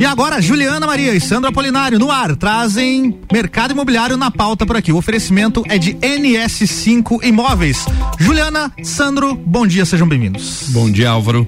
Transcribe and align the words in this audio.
E 0.00 0.06
agora, 0.06 0.40
Juliana 0.40 0.86
Maria 0.86 1.14
e 1.14 1.20
Sandra 1.20 1.52
Polinário 1.52 1.98
no 1.98 2.10
ar 2.10 2.34
trazem 2.34 3.20
mercado 3.30 3.72
imobiliário 3.72 4.16
na 4.16 4.30
pauta 4.30 4.64
por 4.64 4.74
aqui. 4.74 4.90
O 4.90 4.96
oferecimento 4.96 5.62
é 5.68 5.76
de 5.76 5.92
NS5 5.92 7.22
Imóveis. 7.22 7.84
Juliana, 8.18 8.72
Sandro, 8.82 9.34
bom 9.36 9.66
dia, 9.66 9.84
sejam 9.84 10.08
bem-vindos. 10.08 10.68
Bom 10.68 10.90
dia, 10.90 11.10
Álvaro. 11.10 11.46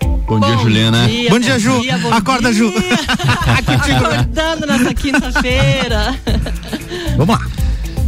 Bom, 0.00 0.38
bom 0.38 0.40
dia, 0.40 0.56
Juliana. 0.58 1.08
Dia, 1.08 1.30
bom 1.30 1.40
dia, 1.40 1.58
Ju. 1.58 1.80
Dia, 1.80 1.98
bom 1.98 2.12
Acorda, 2.12 2.52
dia. 2.52 2.62
Ju. 2.70 2.72
Acordando 3.96 4.64
nessa 4.64 4.94
quinta-feira. 4.94 6.16
Vamos 7.16 7.36
lá. 7.36 7.44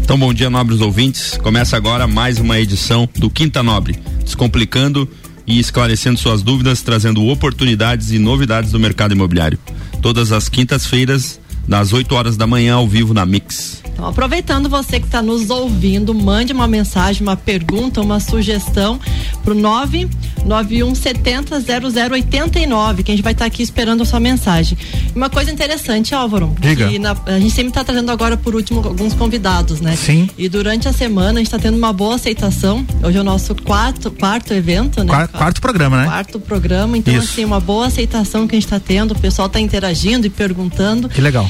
Então, 0.04 0.16
bom 0.16 0.32
dia, 0.32 0.48
nobres 0.48 0.80
ouvintes. 0.80 1.36
Começa 1.38 1.76
agora 1.76 2.06
mais 2.06 2.38
uma 2.38 2.60
edição 2.60 3.08
do 3.16 3.28
Quinta 3.28 3.64
Nobre, 3.64 3.98
descomplicando 4.22 5.10
e 5.50 5.58
esclarecendo 5.58 6.18
suas 6.18 6.42
dúvidas, 6.42 6.80
trazendo 6.80 7.26
oportunidades 7.26 8.12
e 8.12 8.18
novidades 8.20 8.70
do 8.70 8.78
mercado 8.78 9.12
imobiliário. 9.12 9.58
Todas 10.00 10.30
as 10.30 10.48
quintas-feiras, 10.48 11.39
das 11.66 11.92
8 11.92 12.14
horas 12.14 12.36
da 12.36 12.46
manhã, 12.46 12.74
ao 12.74 12.88
vivo 12.88 13.14
na 13.14 13.24
Mix. 13.24 13.80
Então, 14.00 14.08
aproveitando 14.08 14.66
você 14.66 14.98
que 14.98 15.04
está 15.04 15.20
nos 15.20 15.50
ouvindo, 15.50 16.14
mande 16.14 16.54
uma 16.54 16.66
mensagem, 16.66 17.22
uma 17.22 17.36
pergunta, 17.36 18.00
uma 18.00 18.18
sugestão 18.18 18.98
pro 19.44 19.54
99170 19.54 21.60
0089, 21.60 23.02
que 23.02 23.10
a 23.10 23.14
gente 23.14 23.22
vai 23.22 23.32
estar 23.32 23.44
tá 23.44 23.46
aqui 23.46 23.62
esperando 23.62 24.02
a 24.02 24.06
sua 24.06 24.18
mensagem. 24.18 24.78
Uma 25.14 25.28
coisa 25.28 25.50
interessante, 25.50 26.14
Álvaro, 26.14 26.56
Diga. 26.58 26.90
Na, 26.98 27.14
a 27.26 27.38
gente 27.38 27.50
sempre 27.50 27.68
está 27.68 27.84
trazendo 27.84 28.10
agora 28.10 28.38
por 28.38 28.54
último 28.54 28.80
alguns 28.82 29.12
convidados, 29.12 29.82
né? 29.82 29.94
Sim. 29.96 30.30
E 30.38 30.48
durante 30.48 30.88
a 30.88 30.94
semana 30.94 31.32
a 31.32 31.42
gente 31.42 31.48
está 31.48 31.58
tendo 31.58 31.76
uma 31.76 31.92
boa 31.92 32.14
aceitação. 32.14 32.86
Hoje 33.02 33.18
é 33.18 33.20
o 33.20 33.24
nosso 33.24 33.54
quarto, 33.54 34.10
quarto 34.10 34.54
evento, 34.54 35.04
né? 35.04 35.08
Quarto, 35.08 35.36
quarto 35.36 35.60
programa, 35.60 35.98
né? 35.98 36.04
Quarto 36.04 36.40
programa, 36.40 36.96
então 36.96 37.12
Isso. 37.12 37.32
assim, 37.32 37.44
uma 37.44 37.60
boa 37.60 37.88
aceitação 37.88 38.48
que 38.48 38.54
a 38.54 38.58
gente 38.58 38.64
está 38.64 38.80
tendo, 38.80 39.12
o 39.12 39.18
pessoal 39.18 39.46
está 39.46 39.60
interagindo 39.60 40.26
e 40.26 40.30
perguntando. 40.30 41.06
Que 41.08 41.20
legal. 41.20 41.49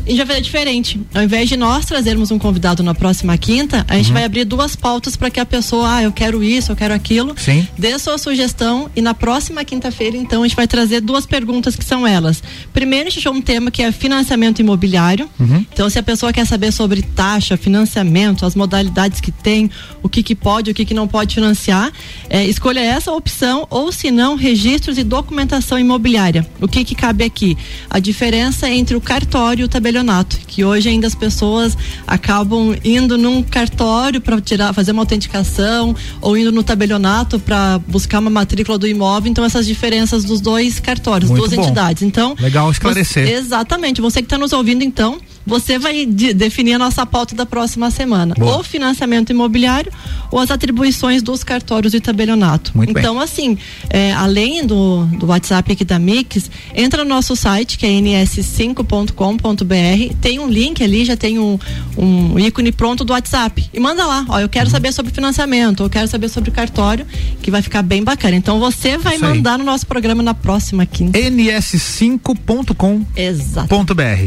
E 0.11 0.15
já 0.15 0.25
vai 0.25 0.35
ser 0.35 0.41
diferente. 0.41 0.99
Ao 1.13 1.23
invés 1.23 1.47
de 1.47 1.55
nós 1.55 1.85
trazermos 1.85 2.31
um 2.31 2.37
convidado 2.37 2.83
na 2.83 2.93
próxima 2.93 3.37
quinta, 3.37 3.85
a 3.87 3.95
gente 3.95 4.07
uhum. 4.07 4.13
vai 4.15 4.25
abrir 4.25 4.43
duas 4.43 4.75
pautas 4.75 5.15
para 5.15 5.29
que 5.29 5.39
a 5.39 5.45
pessoa, 5.45 5.95
ah, 5.95 6.03
eu 6.03 6.11
quero 6.11 6.43
isso, 6.43 6.69
eu 6.69 6.75
quero 6.75 6.93
aquilo. 6.93 7.33
Sim. 7.37 7.65
Dê 7.77 7.97
sua 7.97 8.17
sugestão 8.17 8.91
e 8.93 9.01
na 9.01 9.13
próxima 9.13 9.63
quinta-feira, 9.63 10.17
então, 10.17 10.43
a 10.43 10.47
gente 10.47 10.55
vai 10.57 10.67
trazer 10.67 10.99
duas 10.99 11.25
perguntas 11.25 11.77
que 11.77 11.85
são 11.85 12.05
elas. 12.05 12.43
Primeiro, 12.73 13.07
a 13.07 13.09
gente 13.09 13.19
achou 13.19 13.33
um 13.33 13.41
tema 13.41 13.71
que 13.71 13.81
é 13.81 13.89
financiamento 13.93 14.59
imobiliário. 14.59 15.29
Uhum. 15.39 15.65
Então, 15.71 15.89
se 15.89 15.97
a 15.97 16.03
pessoa 16.03 16.33
quer 16.33 16.45
saber 16.45 16.73
sobre 16.73 17.01
taxa, 17.01 17.55
financiamento, 17.55 18.45
as 18.45 18.53
modalidades 18.53 19.21
que 19.21 19.31
tem, 19.31 19.71
o 20.03 20.09
que, 20.09 20.21
que 20.21 20.35
pode, 20.35 20.71
o 20.71 20.73
que, 20.73 20.83
que 20.83 20.93
não 20.93 21.07
pode 21.07 21.35
financiar, 21.35 21.89
é, 22.29 22.45
escolha 22.45 22.81
essa 22.81 23.13
opção 23.13 23.65
ou, 23.69 23.93
se 23.93 24.11
não, 24.11 24.35
registros 24.35 24.97
e 24.97 25.05
documentação 25.05 25.79
imobiliária. 25.79 26.45
O 26.59 26.67
que, 26.67 26.83
que 26.83 26.95
cabe 26.95 27.23
aqui? 27.23 27.57
A 27.89 27.97
diferença 27.99 28.69
entre 28.69 28.93
o 28.97 28.99
cartório 28.99 29.63
e 29.63 29.65
o 29.65 29.69
tabelionato, 29.69 30.00
que 30.47 30.63
hoje 30.63 30.89
ainda 30.89 31.07
as 31.07 31.15
pessoas 31.15 31.77
acabam 32.07 32.75
indo 32.83 33.17
num 33.17 33.41
cartório 33.43 34.19
para 34.21 34.39
tirar, 34.41 34.73
fazer 34.73 34.91
uma 34.91 35.01
autenticação 35.01 35.95
ou 36.19 36.37
indo 36.37 36.51
no 36.51 36.63
tabelionato 36.63 37.39
para 37.39 37.79
buscar 37.87 38.19
uma 38.19 38.29
matrícula 38.29 38.77
do 38.77 38.87
imóvel. 38.87 39.29
Então, 39.29 39.43
essas 39.45 39.65
diferenças 39.65 40.23
dos 40.23 40.41
dois 40.41 40.79
cartórios, 40.79 41.29
Muito 41.29 41.41
duas 41.41 41.53
bom. 41.53 41.61
entidades. 41.61 42.03
Então, 42.03 42.35
legal 42.39 42.69
esclarecer. 42.71 43.25
Você, 43.27 43.33
exatamente. 43.33 44.01
Você 44.01 44.21
que 44.21 44.25
está 44.25 44.37
nos 44.37 44.53
ouvindo, 44.53 44.83
então, 44.83 45.19
você 45.45 45.79
vai 45.79 46.05
de, 46.05 46.33
definir 46.33 46.73
a 46.73 46.79
nossa 46.79 47.05
pauta 47.05 47.35
da 47.35 47.45
próxima 47.45 47.91
semana. 47.91 48.35
Boa. 48.37 48.57
Ou 48.57 48.63
financiamento 48.63 49.31
imobiliário 49.31 49.91
ou 50.31 50.39
as 50.39 50.49
atribuições 50.49 51.21
dos 51.21 51.43
cartórios 51.43 51.91
de 51.91 51.99
tabelionato. 51.99 52.71
Muito 52.75 52.97
então, 52.97 53.15
bem. 53.15 53.23
assim, 53.23 53.57
é, 53.89 54.13
além 54.13 54.65
do, 54.65 55.05
do 55.05 55.27
WhatsApp 55.27 55.73
aqui 55.73 55.83
da 55.83 55.99
Mix, 55.99 56.49
entra 56.73 57.03
no 57.03 57.09
nosso 57.09 57.35
site, 57.35 57.77
que 57.77 57.85
é 57.85 57.89
ns5.com.br, 57.89 60.15
tem 60.21 60.39
um 60.39 60.47
link 60.47 60.81
ali, 60.83 61.03
já 61.03 61.17
tem 61.17 61.37
um, 61.37 61.59
um 61.97 62.39
ícone 62.39 62.71
pronto 62.71 63.03
do 63.03 63.11
WhatsApp. 63.11 63.69
E 63.73 63.79
manda 63.79 64.05
lá, 64.05 64.25
ó, 64.29 64.39
eu 64.39 64.47
quero 64.47 64.67
uhum. 64.67 64.71
saber 64.71 64.93
sobre 64.93 65.11
financiamento, 65.11 65.83
eu 65.83 65.89
quero 65.89 66.07
saber 66.07 66.29
sobre 66.29 66.51
cartório, 66.51 67.05
que 67.41 67.51
vai 67.51 67.61
ficar 67.61 67.81
bem 67.81 68.03
bacana. 68.03 68.35
Então 68.35 68.59
você 68.59 68.97
vai 68.97 69.17
mandar 69.17 69.57
no 69.57 69.65
nosso 69.65 69.85
programa 69.85 70.23
na 70.23 70.33
próxima 70.33 70.85
quinta. 70.85 71.19
ns5.com.br. 71.19 73.21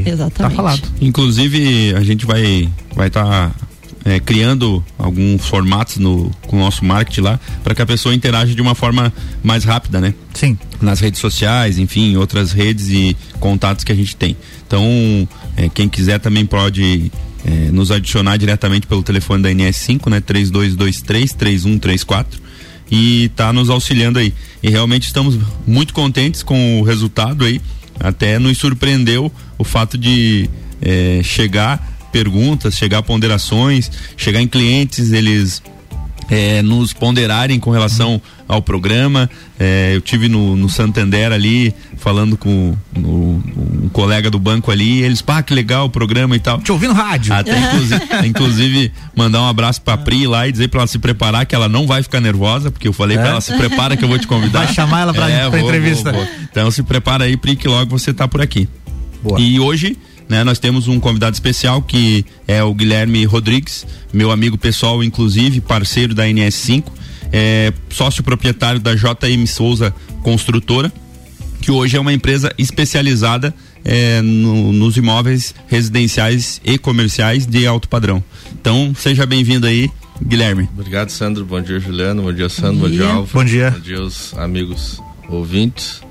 Exatamente. 0.07 0.35
Tá 0.35 0.51
falado. 0.51 0.83
Inclusive, 1.05 1.95
a 1.95 2.03
gente 2.03 2.25
vai 2.25 2.69
vai 2.95 3.09
estar 3.09 3.51
tá, 3.51 3.55
é, 4.07 4.19
criando 4.19 4.83
alguns 4.99 5.47
formatos 5.47 5.99
no, 5.99 6.31
com 6.47 6.57
o 6.57 6.61
nosso 6.61 6.83
marketing 6.83 7.21
lá 7.21 7.41
para 7.63 7.75
que 7.75 7.83
a 7.83 7.87
pessoa 7.87 8.15
interaja 8.15 8.55
de 8.55 8.63
uma 8.63 8.75
forma 8.75 9.13
mais 9.43 9.65
rápida, 9.65 10.01
né? 10.01 10.15
Sim. 10.33 10.57
Nas 10.81 11.01
redes 11.01 11.21
sociais, 11.21 11.79
enfim, 11.79 12.17
outras 12.17 12.53
redes 12.53 12.89
e 12.89 13.15
contatos 13.39 13.85
que 13.85 13.93
a 13.93 13.95
gente 13.95 14.17
tem. 14.17 14.35
Então, 14.67 15.29
é, 15.59 15.69
quem 15.69 15.91
quiser 15.91 16.19
também 16.21 16.47
pode 16.47 17.13
é, 17.45 17.71
nos 17.71 17.91
adicionar 17.91 18.39
diretamente 18.39 18.87
pelo 18.87 19.03
telefone 19.03 19.43
da 19.43 19.51
NS5, 19.51 20.09
né? 20.09 20.21
3223 20.21 21.35
3134 21.35 22.41
e 22.91 23.29
tá 23.37 23.53
nos 23.53 23.69
auxiliando 23.69 24.19
aí. 24.19 24.33
E 24.63 24.71
realmente 24.71 25.05
estamos 25.05 25.39
muito 25.67 25.93
contentes 25.93 26.43
com 26.43 26.81
o 26.81 26.83
resultado 26.83 27.45
aí. 27.45 27.61
Até 28.01 28.39
nos 28.39 28.57
surpreendeu 28.57 29.31
o 29.59 29.65
fato 29.65 29.99
de 29.99 30.49
é, 30.81 31.21
chegar 31.23 31.95
perguntas, 32.13 32.77
chegar 32.77 33.03
ponderações, 33.03 33.91
chegar 34.17 34.41
em 34.41 34.47
clientes, 34.47 35.13
eles 35.13 35.63
é, 36.31 36.63
nos 36.63 36.93
ponderarem 36.93 37.59
com 37.59 37.71
relação 37.71 38.21
ao 38.47 38.63
programa. 38.63 39.29
É, 39.59 39.93
eu 39.95 40.01
tive 40.01 40.29
no, 40.29 40.57
no 40.57 40.69
Santander 40.69 41.33
ali, 41.33 41.75
falando 41.97 42.37
com 42.37 42.77
no, 42.97 43.43
um 43.57 43.89
colega 43.93 44.31
do 44.31 44.39
banco 44.39 44.71
ali, 44.71 45.03
eles, 45.03 45.23
pá, 45.23 45.43
que 45.43 45.55
legal 45.55 45.87
o 45.87 45.91
programa 45.91 46.37
e 46.37 46.39
tal. 46.39 46.61
Te 46.61 46.73
ouvindo 46.73 46.93
rádio. 46.93 47.33
Até 47.33 47.59
inclusive, 47.59 48.27
inclusive 48.27 48.93
mandar 49.17 49.43
um 49.43 49.49
abraço 49.49 49.81
pra 49.83 49.97
Pri 49.97 50.27
lá 50.27 50.47
e 50.47 50.53
dizer 50.53 50.69
pra 50.69 50.81
ela 50.81 50.87
se 50.87 50.99
preparar, 50.99 51.47
que 51.47 51.55
ela 51.55 51.69
não 51.69 51.87
vai 51.87 52.03
ficar 52.03 52.21
nervosa, 52.21 52.71
porque 52.71 52.89
eu 52.89 52.93
falei 52.93 53.17
é? 53.17 53.21
pra 53.21 53.31
ela, 53.31 53.41
se 53.41 53.55
prepara 53.57 53.97
que 53.97 54.05
eu 54.05 54.09
vou 54.09 54.19
te 54.19 54.27
convidar. 54.27 54.65
Vai 54.65 54.75
chamar 54.75 55.01
ela 55.03 55.15
pra, 55.15 55.29
é, 55.29 55.41
pra 55.41 55.51
vou, 55.51 55.61
entrevista. 55.61 56.13
Vou, 56.13 56.25
vou. 56.25 56.35
Então 56.51 56.71
se 56.71 56.83
prepara 56.83 57.25
aí, 57.25 57.37
Pri, 57.37 57.57
que 57.57 57.69
logo 57.69 57.99
você 57.99 58.13
tá 58.13 58.29
por 58.29 58.41
aqui. 58.41 58.69
Boa. 59.23 59.41
E 59.41 59.59
hoje 59.59 59.97
né? 60.29 60.45
Nós 60.45 60.59
temos 60.59 60.89
um 60.89 60.99
convidado 60.99 61.35
especial 61.35 61.83
que 61.83 62.25
é 62.47 62.63
o 62.63 62.75
Guilherme 62.75 63.25
Rodrigues, 63.25 63.87
meu 64.13 64.31
amigo 64.31 64.57
pessoal, 64.57 65.03
inclusive, 65.03 65.61
parceiro 65.61 66.15
da 66.15 66.25
NS5, 66.25 66.85
é 67.33 67.73
sócio 67.91 68.23
proprietário 68.23 68.81
da 68.81 68.95
JM 68.95 69.47
Souza 69.47 69.95
Construtora, 70.23 70.93
que 71.61 71.71
hoje 71.71 71.97
é 71.97 72.01
uma 72.01 72.13
empresa 72.13 72.53
especializada 72.59 73.55
é, 73.85 74.23
no, 74.23 74.73
nos 74.73 74.97
imóveis 74.97 75.55
residenciais 75.67 76.61
e 76.65 76.79
comerciais 76.79 77.47
de 77.47 77.67
alto 77.67 77.89
padrão. 77.89 78.23
Então, 78.53 78.95
seja 78.97 79.27
bem-vindo 79.27 79.67
aí, 79.67 79.91
Guilherme. 80.23 80.69
Obrigado, 80.73 81.11
Sandro. 81.11 81.45
Bom 81.45 81.61
dia, 81.61 81.81
Juliano. 81.81 82.23
Bom 82.23 82.33
dia, 82.33 82.49
Sandro. 82.49 82.81
Bom 82.81 82.91
dia, 82.91 83.07
Alvo. 83.07 83.31
Bom 83.33 83.45
dia. 83.45 83.71
Bom 83.71 83.81
dia 83.81 83.99
aos 83.99 84.33
amigos 84.35 85.01
ouvintes. 85.29 86.04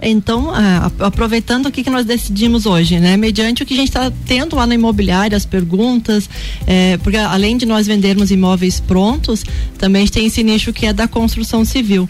Então, 0.00 0.52
aproveitando 1.00 1.66
o 1.66 1.72
que, 1.72 1.82
que 1.82 1.90
nós 1.90 2.06
decidimos 2.06 2.66
hoje, 2.66 3.00
né? 3.00 3.16
Mediante 3.16 3.62
o 3.62 3.66
que 3.66 3.74
a 3.74 3.76
gente 3.76 3.88
está 3.88 4.12
tendo 4.26 4.54
lá 4.54 4.66
na 4.66 4.74
imobiliária, 4.74 5.36
as 5.36 5.44
perguntas, 5.44 6.30
é, 6.66 6.96
porque 6.98 7.16
além 7.16 7.56
de 7.56 7.66
nós 7.66 7.86
vendermos 7.86 8.30
imóveis 8.30 8.78
prontos, 8.78 9.44
também 9.76 10.02
a 10.02 10.04
gente 10.04 10.14
tem 10.14 10.26
esse 10.26 10.42
nicho 10.44 10.72
que 10.72 10.86
é 10.86 10.92
da 10.92 11.08
construção 11.08 11.64
civil. 11.64 12.08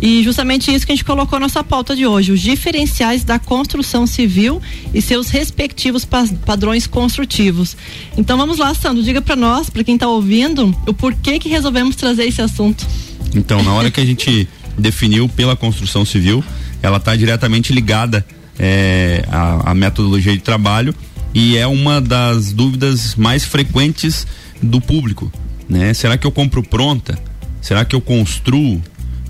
E 0.00 0.22
justamente 0.22 0.72
isso 0.72 0.84
que 0.84 0.92
a 0.92 0.94
gente 0.94 1.04
colocou 1.04 1.38
na 1.38 1.46
nossa 1.46 1.64
pauta 1.64 1.96
de 1.96 2.06
hoje, 2.06 2.32
os 2.32 2.40
diferenciais 2.40 3.24
da 3.24 3.38
construção 3.38 4.06
civil 4.06 4.60
e 4.92 5.00
seus 5.00 5.30
respectivos 5.30 6.04
padrões 6.04 6.86
construtivos. 6.86 7.76
Então 8.18 8.36
vamos 8.36 8.58
lá, 8.58 8.74
Sandro, 8.74 9.02
diga 9.02 9.22
para 9.22 9.36
nós, 9.36 9.70
para 9.70 9.82
quem 9.82 9.94
está 9.94 10.08
ouvindo, 10.08 10.74
o 10.86 10.92
porquê 10.92 11.38
que 11.38 11.48
resolvemos 11.48 11.96
trazer 11.96 12.24
esse 12.24 12.42
assunto. 12.42 12.86
Então, 13.34 13.62
na 13.62 13.72
hora 13.72 13.90
que 13.90 14.00
a 14.00 14.04
gente 14.04 14.48
definiu 14.76 15.28
pela 15.28 15.56
construção 15.56 16.04
civil, 16.04 16.44
ela 16.82 16.96
está 16.96 17.14
diretamente 17.16 17.72
ligada 17.72 18.24
é, 18.58 19.24
à, 19.30 19.70
à 19.70 19.74
metodologia 19.74 20.32
de 20.32 20.42
trabalho 20.42 20.94
e 21.34 21.56
é 21.56 21.66
uma 21.66 22.00
das 22.00 22.52
dúvidas 22.52 23.14
mais 23.14 23.44
frequentes 23.44 24.26
do 24.62 24.80
público, 24.80 25.32
né? 25.68 25.94
Será 25.94 26.18
que 26.18 26.26
eu 26.26 26.32
compro 26.32 26.62
pronta? 26.62 27.18
Será 27.60 27.84
que 27.84 27.94
eu 27.94 28.00
construo? 28.00 28.82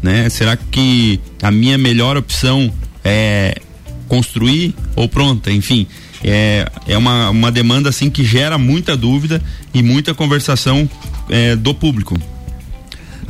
Né? 0.03 0.29
Será 0.31 0.57
que 0.57 1.21
a 1.43 1.51
minha 1.51 1.77
melhor 1.77 2.17
opção 2.17 2.73
é 3.05 3.61
construir 4.09 4.75
ou 4.97 5.09
pronta? 5.09 5.53
Enfim, 5.53 5.87
é, 6.25 6.67
é 6.87 6.97
uma, 6.97 7.31
uma 7.31 7.53
demanda 7.53 7.89
assim 7.91 8.09
que 8.09 8.25
gera 8.25 8.57
muita 8.57 8.97
dúvida 8.97 9.43
e 9.75 9.83
muita 9.83 10.15
conversação 10.15 10.89
é, 11.29 11.55
do 11.55 11.75
público. 11.75 12.19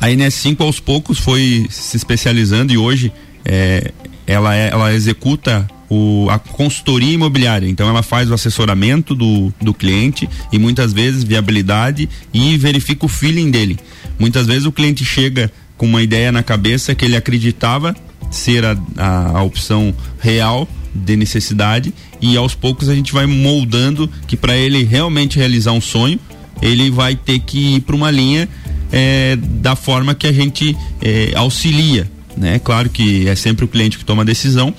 A 0.01 0.09
NS5 0.09 0.61
aos 0.61 0.81
poucos 0.81 1.19
foi 1.19 1.67
se 1.71 1.97
especializando 1.97 2.73
e 2.73 2.79
hoje 2.79 3.13
é, 3.45 3.91
ela, 4.31 4.55
é, 4.55 4.69
ela 4.69 4.95
executa 4.95 5.67
o, 5.89 6.29
a 6.31 6.39
consultoria 6.39 7.13
imobiliária. 7.13 7.69
Então 7.69 7.89
ela 7.89 8.03
faz 8.03 8.31
o 8.31 8.35
assessoramento 8.35 9.13
do, 9.13 9.53
do 9.61 9.75
cliente 9.75 10.29
e 10.53 10.59
muitas 10.59 10.93
vezes 10.93 11.25
viabilidade 11.25 12.09
e 12.33 12.57
verifica 12.57 13.05
o 13.05 13.09
feeling 13.09 13.51
dele. 13.51 13.77
Muitas 14.19 14.47
vezes 14.47 14.67
o 14.67 14.73
cliente 14.73 15.05
chega 15.05 15.51
com 15.77 15.87
uma 15.87 16.01
ideia 16.01 16.31
na 16.31 16.45
cabeça 16.45 16.95
que 16.95 17.05
ele 17.05 17.17
acreditava 17.17 17.97
ser 18.31 18.65
a, 18.65 18.77
a, 18.97 19.39
a 19.39 19.43
opção 19.43 19.93
real 20.21 20.69
de 20.95 21.17
necessidade 21.17 21.93
e 22.21 22.37
aos 22.37 22.55
poucos 22.55 22.89
a 22.89 22.95
gente 22.95 23.13
vai 23.13 23.27
moldando 23.27 24.09
que 24.29 24.37
para 24.37 24.57
ele 24.57 24.85
realmente 24.85 25.39
realizar 25.39 25.73
um 25.73 25.81
sonho 25.81 26.21
ele 26.63 26.91
vai 26.91 27.17
ter 27.17 27.41
que 27.41 27.77
ir 27.77 27.81
para 27.81 27.97
uma 27.97 28.11
linha 28.11 28.49
é, 28.93 29.37
da 29.37 29.75
forma 29.75 30.15
que 30.15 30.27
a 30.27 30.33
gente 30.33 30.77
é, 31.01 31.33
auxilia 31.35 32.11
né 32.41 32.59
claro 32.59 32.89
que 32.89 33.29
é 33.29 33.37
sempre 33.37 33.65
o 33.65 33.69
cliente 33.69 33.99
que 33.99 34.05
toma 34.05 34.23
a 34.23 34.25
decisão 34.25 34.75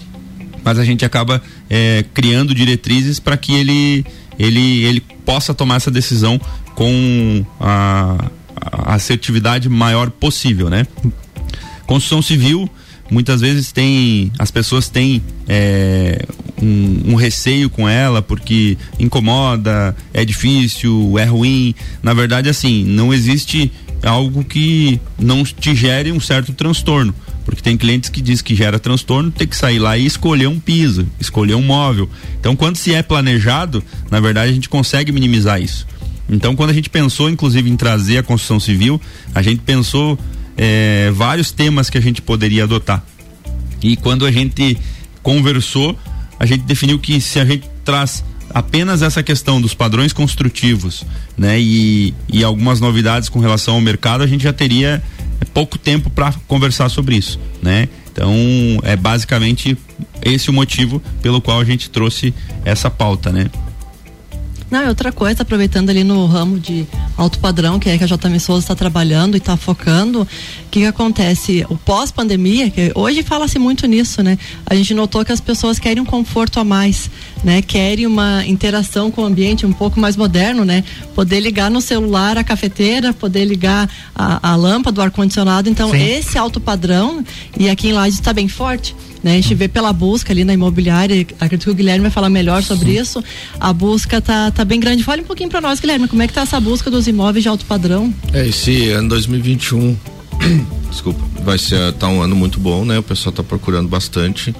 mas 0.63 0.78
a 0.78 0.84
gente 0.84 1.06
acaba 1.06 1.42
é, 1.69 2.04
criando 2.13 2.54
diretrizes 2.54 3.19
para 3.19 3.38
que 3.38 3.54
ele 3.54 4.06
ele 4.38 4.84
ele 4.84 5.00
possa 5.25 5.54
tomar 5.54 5.75
essa 5.75 5.92
decisão 5.92 6.42
com 6.75 7.46
a, 7.60 8.25
a 8.60 8.96
assertividade 8.96 9.69
maior 9.69 10.10
possível 10.10 10.69
né 10.69 10.86
construção 11.86 12.22
civil 12.22 12.69
muitas 13.10 13.42
vezes 13.42 13.72
tem 13.72 14.31
as 14.40 14.50
pessoas 14.50 14.90
têm 14.90 15.22
é, 15.48 16.25
um, 16.62 17.12
um, 17.12 17.16
receio 17.16 17.69
com 17.69 17.88
ela 17.88 18.22
porque 18.22 18.78
incomoda, 18.98 19.96
é 20.14 20.24
difícil, 20.24 21.18
é 21.19 21.25
ruim. 21.25 21.75
Na 22.02 22.14
verdade, 22.14 22.48
assim, 22.48 22.86
não 22.86 23.14
existe 23.14 23.72
algo 24.02 24.44
que 24.44 25.00
não 25.19 25.44
te 25.44 25.75
gere 25.75 26.12
um 26.12 26.19
certo 26.19 26.54
transtorno. 26.54 27.14
Porque 27.46 27.62
tem 27.62 27.76
clientes 27.76 28.10
que 28.10 28.22
diz 28.22 28.42
que 28.42 28.56
gera 28.56 28.80
transtorno, 28.80 29.32
tem 29.32 29.48
que 29.48 29.56
sair 29.56 29.80
lá 29.80 29.98
e 29.98 30.06
escolher 30.06 30.48
um 30.48 30.60
piso, 30.60 31.08
escolher 31.20 31.56
um 31.56 31.62
móvel. 31.62 32.10
Então, 32.40 32.56
quando 32.56 32.76
se 32.76 32.94
é 32.94 33.02
planejado, 33.02 33.84
na 34.10 34.20
verdade 34.20 34.52
a 34.52 34.54
gente 34.54 34.70
consegue 34.70 35.12
minimizar 35.12 35.62
isso. 35.62 35.88
Então, 36.30 36.56
quando 36.56 36.70
a 36.70 36.74
gente 36.74 36.90
pensou, 36.90 37.30
inclusive, 37.30 37.70
em 37.70 37.76
trazer 37.76 38.20
a 38.20 38.24
construção 38.24 38.60
civil, 38.60 39.02
a 39.36 39.42
gente 39.42 39.62
pensou 39.62 40.18
é, 40.58 41.12
vários 41.14 41.52
temas 41.52 41.90
que 41.90 41.98
a 41.98 42.02
gente 42.02 42.22
poderia 42.22 42.64
adotar. 42.64 43.04
E 43.82 43.98
quando 43.98 44.26
a 44.26 44.32
gente 44.32 44.78
conversou, 45.22 45.98
a 46.40 46.46
gente 46.46 46.64
definiu 46.64 47.00
que 47.00 47.20
se 47.20 47.40
a 47.40 47.46
gente 47.46 47.70
traz 47.84 48.24
apenas 48.54 49.02
essa 49.02 49.24
questão 49.24 49.62
dos 49.62 49.74
padrões 49.74 50.14
construtivos, 50.14 51.04
né, 51.38 51.60
e, 51.60 52.14
e 52.32 52.44
algumas 52.44 52.80
novidades 52.80 53.30
com 53.30 53.40
relação 53.40 53.76
ao 53.76 53.82
mercado, 53.82 54.24
a 54.24 54.28
gente 54.28 54.44
já 54.44 54.54
teria 54.54 55.02
pouco 55.53 55.77
tempo 55.77 56.09
para 56.09 56.33
conversar 56.48 56.89
sobre 56.89 57.15
isso, 57.15 57.39
né? 57.62 57.88
Então, 58.12 58.33
é 58.83 58.95
basicamente 58.95 59.77
esse 60.21 60.50
o 60.50 60.53
motivo 60.53 61.01
pelo 61.21 61.42
qual 61.42 61.59
a 61.59 61.63
gente 61.63 61.89
trouxe 61.89 62.33
essa 62.65 62.89
pauta, 62.89 63.31
né? 63.31 63.50
Não, 64.71 64.88
outra 64.88 65.12
coisa, 65.12 65.41
aproveitando 65.41 65.89
ali 65.89 66.01
no 66.01 66.25
ramo 66.27 66.57
de 66.57 66.88
alto 67.18 67.39
padrão, 67.39 67.77
que 67.77 67.89
é 67.89 67.97
que 67.97 68.06
a 68.06 68.07
JM 68.07 68.39
Souza 68.39 68.63
está 68.63 68.73
trabalhando 68.73 69.35
e 69.35 69.38
está 69.38 69.57
focando, 69.57 70.21
o 70.21 70.27
que, 70.71 70.79
que, 70.79 70.85
acontece? 70.85 71.65
O 71.69 71.77
pós-pandemia, 71.77 72.69
que 72.69 72.89
hoje 72.95 73.21
fala-se 73.21 73.59
muito 73.59 73.85
nisso, 73.85 74.23
né? 74.23 74.39
A 74.65 74.73
gente 74.73 74.94
notou 74.94 75.25
que 75.25 75.31
as 75.33 75.41
pessoas 75.41 75.77
querem 75.77 76.01
um 76.01 76.06
conforto 76.06 76.57
a 76.57 76.63
mais, 76.63 77.12
né? 77.44 77.62
Querem 77.62 78.07
uma 78.07 78.45
interação 78.47 79.12
com 79.12 79.23
o 79.23 79.25
ambiente 79.25 79.65
um 79.65 79.73
pouco 79.73 80.00
mais 80.00 80.15
moderno, 80.15 80.63
né? 80.63 80.85
Poder 81.13 81.41
ligar 81.41 81.69
no 81.69 81.81
celular 81.81 82.38
a 82.38 82.44
cafeteira, 82.44 83.12
poder 83.12 83.44
ligar 83.44 83.89
a, 84.15 84.51
a 84.51 84.56
lâmpada 84.56 84.95
do 84.95 85.01
ar-condicionado. 85.01 85.69
Então, 85.69 85.91
Sim. 85.91 86.01
esse 86.01 86.38
alto 86.38 86.62
padrão, 86.62 87.25
e 87.59 87.69
aqui 87.69 87.89
em 87.89 87.91
Lages 87.91 88.19
está 88.19 88.31
bem 88.31 88.47
forte, 88.47 88.95
né? 89.23 89.31
A 89.31 89.35
gente 89.35 89.53
vê 89.53 89.68
pela 89.68 89.94
busca 89.94 90.33
ali 90.33 90.44
na 90.44 90.53
imobiliária, 90.53 91.25
acredito 91.39 91.65
que 91.65 91.69
o 91.69 91.75
Guilherme 91.75 92.01
vai 92.01 92.12
falar 92.12 92.29
melhor 92.29 92.63
sobre 92.63 92.97
isso. 92.97 93.23
A 93.59 93.71
busca 93.71 94.21
tá, 94.21 94.51
tá 94.51 94.65
bem 94.65 94.79
grande. 94.79 95.03
Fale 95.03 95.21
um 95.21 95.25
pouquinho 95.25 95.50
para 95.50 95.62
nós, 95.62 95.79
Guilherme, 95.79 96.07
como 96.07 96.21
é 96.21 96.27
que 96.27 96.33
tá 96.33 96.41
essa 96.41 96.59
busca 96.59 96.89
dos 96.89 97.07
imóveis 97.07 97.44
de 97.44 97.50
alto 97.50 97.65
padrão? 97.65 98.13
É, 98.33 98.47
esse 98.47 98.89
ano 98.89 99.09
2021, 99.09 99.97
desculpa, 100.89 101.23
vai 101.44 101.57
ser 101.57 101.94
tá 101.94 102.07
um 102.07 102.21
ano 102.21 102.35
muito 102.35 102.59
bom, 102.59 102.85
né? 102.85 103.00
O 103.00 103.03
pessoal 103.03 103.33
tá 103.33 103.44
procurando 103.44 103.88
bastante. 103.88 104.56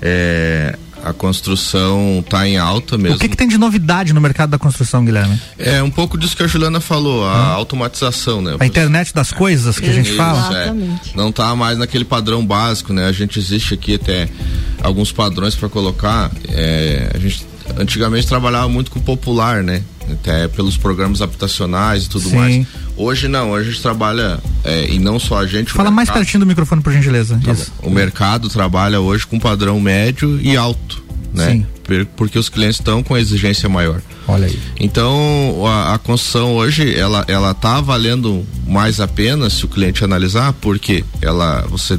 É, 0.00 0.78
a 1.06 1.12
construção 1.12 2.18
está 2.18 2.48
em 2.48 2.56
alta 2.56 2.98
mesmo. 2.98 3.16
O 3.16 3.20
que, 3.20 3.28
que, 3.28 3.36
tem 3.36 3.46
de 3.46 3.56
novidade 3.56 4.12
no 4.12 4.20
mercado 4.20 4.50
da 4.50 4.58
construção, 4.58 5.04
Guilherme? 5.04 5.40
É 5.56 5.80
um 5.80 5.90
pouco 5.90 6.18
disso 6.18 6.36
que 6.36 6.42
a 6.42 6.48
Juliana 6.48 6.80
falou, 6.80 7.24
a 7.24 7.28
hum. 7.28 7.52
automatização, 7.52 8.42
né? 8.42 8.56
A 8.58 8.66
internet 8.66 9.14
das 9.14 9.30
coisas 9.30 9.78
que 9.78 9.88
a 9.88 9.92
gente 9.92 10.12
fala. 10.16 10.58
É. 10.58 10.74
Não 11.14 11.28
está 11.28 11.54
mais 11.54 11.78
naquele 11.78 12.04
padrão 12.04 12.44
básico, 12.44 12.92
né? 12.92 13.06
A 13.06 13.12
gente 13.12 13.38
existe 13.38 13.72
aqui 13.72 13.94
até 13.94 14.28
alguns 14.82 15.12
padrões 15.12 15.54
para 15.54 15.68
colocar. 15.68 16.28
É, 16.48 17.08
a 17.14 17.18
gente 17.18 17.46
antigamente 17.78 18.26
trabalhava 18.26 18.68
muito 18.68 18.90
com 18.90 18.98
o 18.98 19.02
popular, 19.02 19.62
né? 19.62 19.82
Até 20.10 20.48
pelos 20.48 20.76
programas 20.76 21.20
habitacionais 21.20 22.04
e 22.04 22.08
tudo 22.08 22.28
Sim. 22.28 22.36
mais. 22.36 22.66
Hoje 22.96 23.28
não, 23.28 23.50
hoje 23.50 23.68
a 23.68 23.72
gente 23.72 23.82
trabalha, 23.82 24.38
é, 24.64 24.90
e 24.90 24.98
não 24.98 25.18
só 25.18 25.38
a 25.38 25.46
gente. 25.46 25.72
Fala 25.72 25.90
mais 25.90 26.08
pertinho 26.08 26.40
do 26.40 26.46
microfone, 26.46 26.82
por 26.82 26.92
gentileza. 26.92 27.40
Tá 27.44 27.54
o 27.82 27.90
mercado 27.90 28.48
trabalha 28.48 29.00
hoje 29.00 29.26
com 29.26 29.38
padrão 29.38 29.80
médio 29.80 30.40
e 30.40 30.56
alto, 30.56 31.02
né? 31.34 31.50
Sim. 31.50 31.66
Porque 32.16 32.38
os 32.38 32.48
clientes 32.48 32.80
estão 32.80 33.02
com 33.02 33.16
exigência 33.16 33.68
maior. 33.68 34.00
Olha 34.26 34.46
aí. 34.46 34.58
Então, 34.80 35.64
a, 35.66 35.94
a, 35.94 35.98
construção 35.98 36.54
hoje, 36.54 36.92
ela, 36.98 37.24
ela 37.28 37.54
tá 37.54 37.80
valendo 37.80 38.44
mais 38.66 39.00
a 39.00 39.06
pena 39.06 39.48
se 39.48 39.64
o 39.64 39.68
cliente 39.68 40.02
analisar, 40.02 40.52
porque 40.54 41.04
ela, 41.22 41.64
você 41.68 41.96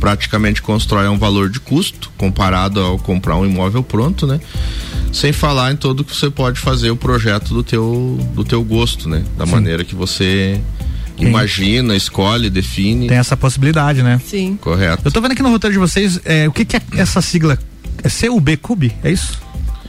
praticamente 0.00 0.62
constrói 0.62 1.06
um 1.08 1.18
valor 1.18 1.50
de 1.50 1.60
custo 1.60 2.10
comparado 2.16 2.80
ao 2.80 2.98
comprar 2.98 3.36
um 3.36 3.44
imóvel 3.44 3.82
pronto, 3.82 4.26
né? 4.26 4.40
Sem 5.12 5.32
falar 5.32 5.72
em 5.72 5.76
todo 5.76 6.02
que 6.02 6.16
você 6.16 6.30
pode 6.30 6.58
fazer 6.58 6.90
o 6.90 6.96
projeto 6.96 7.52
do 7.52 7.62
teu 7.62 8.18
do 8.34 8.42
teu 8.42 8.64
gosto, 8.64 9.08
né? 9.08 9.22
Da 9.36 9.44
Sim. 9.44 9.52
maneira 9.52 9.84
que 9.84 9.94
você 9.94 10.60
Sim. 11.18 11.26
imagina, 11.26 11.94
escolhe, 11.94 12.48
define. 12.48 13.08
Tem 13.08 13.18
essa 13.18 13.36
possibilidade, 13.36 14.02
né? 14.02 14.20
Sim. 14.24 14.58
Correto. 14.60 15.02
Eu 15.04 15.12
tô 15.12 15.20
vendo 15.20 15.32
aqui 15.32 15.42
no 15.42 15.50
roteiro 15.50 15.74
de 15.74 15.78
vocês, 15.78 16.18
é, 16.24 16.48
o 16.48 16.52
que 16.52 16.64
que 16.64 16.76
é 16.76 16.82
essa 16.96 17.20
sigla? 17.20 17.58
É 18.02 18.08
CUB, 18.08 18.56
CUB, 18.56 18.92
é 19.04 19.10
isso? 19.10 19.38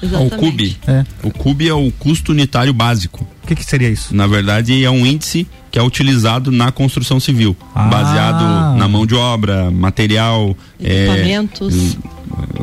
Exatamente. 0.03 0.33
O 0.33 0.37
CUB. 0.37 0.77
É. 0.87 1.05
O 1.23 1.31
CUB 1.31 1.67
é 1.69 1.73
o 1.73 1.91
custo 1.91 2.31
unitário 2.31 2.73
básico. 2.73 3.25
O 3.51 3.53
que, 3.53 3.55
que 3.57 3.65
seria 3.65 3.89
isso? 3.89 4.15
Na 4.15 4.27
verdade, 4.27 4.81
é 4.81 4.89
um 4.89 5.05
índice 5.05 5.45
que 5.69 5.77
é 5.77 5.83
utilizado 5.83 6.51
na 6.51 6.71
construção 6.71 7.19
civil, 7.19 7.53
ah. 7.75 7.83
baseado 7.89 8.77
na 8.77 8.87
mão 8.87 9.05
de 9.05 9.13
obra, 9.13 9.69
material, 9.69 10.55
é, 10.81 11.07
equipamentos. 11.07 11.97
É, 11.97 12.11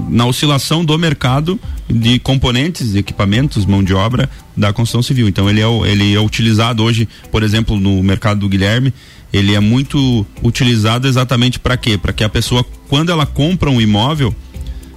na 0.09 0.25
oscilação 0.25 0.83
do 0.83 0.99
mercado 0.99 1.61
de 1.87 2.19
componentes, 2.19 2.95
equipamentos, 2.95 3.67
mão 3.67 3.85
de 3.85 3.93
obra 3.93 4.31
da 4.57 4.73
construção 4.73 5.03
civil. 5.03 5.29
Então 5.29 5.51
ele 5.51 5.61
é, 5.61 5.69
ele 5.91 6.15
é 6.15 6.21
utilizado 6.21 6.83
hoje, 6.83 7.07
por 7.31 7.43
exemplo, 7.43 7.79
no 7.79 8.03
mercado 8.03 8.41
do 8.41 8.49
Guilherme, 8.49 8.95
ele 9.31 9.55
é 9.55 9.61
muito 9.61 10.25
utilizado 10.43 11.07
exatamente 11.07 11.59
para 11.59 11.77
quê? 11.77 11.99
Para 11.99 12.15
que 12.15 12.25
a 12.25 12.31
pessoa, 12.31 12.65
quando 12.89 13.13
ela 13.13 13.27
compra 13.27 13.69
um 13.69 13.79
imóvel, 13.79 14.35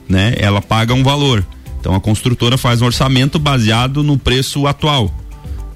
né, 0.07 0.35
ela 0.37 0.61
paga 0.61 0.93
um 0.93 1.03
valor. 1.03 1.45
Então 1.81 1.93
a 1.93 1.99
construtora 1.99 2.57
faz 2.57 2.81
um 2.81 2.85
orçamento 2.85 3.37
baseado 3.37 4.01
no 4.03 4.17
preço 4.17 4.65
atual. 4.67 5.13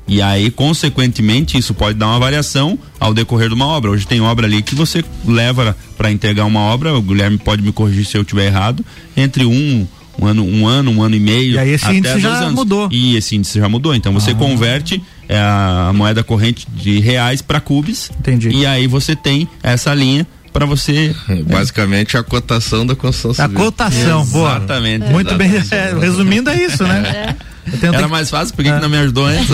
E 0.08 0.22
aí, 0.22 0.52
consequentemente, 0.52 1.58
isso 1.58 1.74
pode 1.74 1.98
dar 1.98 2.08
uma 2.08 2.20
variação 2.20 2.78
ao 3.00 3.14
decorrer 3.14 3.48
de 3.48 3.56
uma 3.56 3.66
obra. 3.66 3.92
Hoje 3.92 4.06
tem 4.06 4.22
obra 4.22 4.46
ali 4.46 4.62
que 4.62 4.76
você 4.76 5.04
leva 5.26 5.76
para 5.98 6.12
entregar 6.12 6.46
uma 6.46 6.60
obra, 6.60 6.94
o 6.94 7.02
Guilherme 7.02 7.38
pode 7.38 7.62
me 7.62 7.72
corrigir 7.72 8.06
se 8.06 8.18
eu 8.18 8.22
estiver 8.22 8.46
errado, 8.46 8.86
entre 9.18 9.46
um, 9.46 9.88
um 10.20 10.26
ano, 10.26 10.46
um 10.46 10.68
ano, 10.68 10.92
um 10.92 11.02
ano 11.02 11.16
e 11.16 11.20
meio. 11.20 11.54
E 11.54 11.58
aí 11.58 11.72
esse 11.72 11.86
até 11.86 11.98
índice 11.98 12.20
já 12.20 12.38
anos. 12.38 12.54
mudou. 12.54 12.88
E 12.92 13.16
esse 13.16 13.36
índice 13.36 13.60
já 13.60 13.68
mudou. 13.68 13.96
Então 13.96 14.14
você 14.14 14.32
ah. 14.32 14.36
converte 14.36 15.02
é, 15.28 15.38
a 15.40 15.92
moeda 15.94 16.24
corrente 16.24 16.68
de 16.72 17.00
reais 17.00 17.42
para 17.42 17.60
cubes. 17.60 18.12
Entendi. 18.20 18.50
E 18.50 18.66
aí 18.66 18.86
você 18.88 19.16
tem 19.16 19.48
essa 19.64 19.94
linha 19.94 20.28
para 20.54 20.66
você. 20.66 21.14
Basicamente 21.50 22.16
é. 22.16 22.20
a 22.20 22.24
cotação 22.24 22.86
da 22.86 22.96
construção 22.96 23.34
civil. 23.34 23.60
A 23.60 23.64
cotação, 23.66 24.26
boa. 24.28 24.58
Exatamente. 24.58 25.06
Muito 25.08 25.30
exatamente. 25.30 25.70
bem. 25.70 25.80
É, 25.80 26.00
resumindo, 26.00 26.50
é 26.50 26.64
isso, 26.64 26.84
né? 26.84 27.36
É. 27.42 27.55
Era 27.82 28.04
que... 28.04 28.08
mais 28.08 28.30
fácil, 28.30 28.56
por 28.56 28.64
que, 28.64 28.70
é. 28.70 28.76
que 28.76 28.82
não 28.82 28.90
me 28.90 28.98
ajudou 28.98 29.26
antes? 29.26 29.48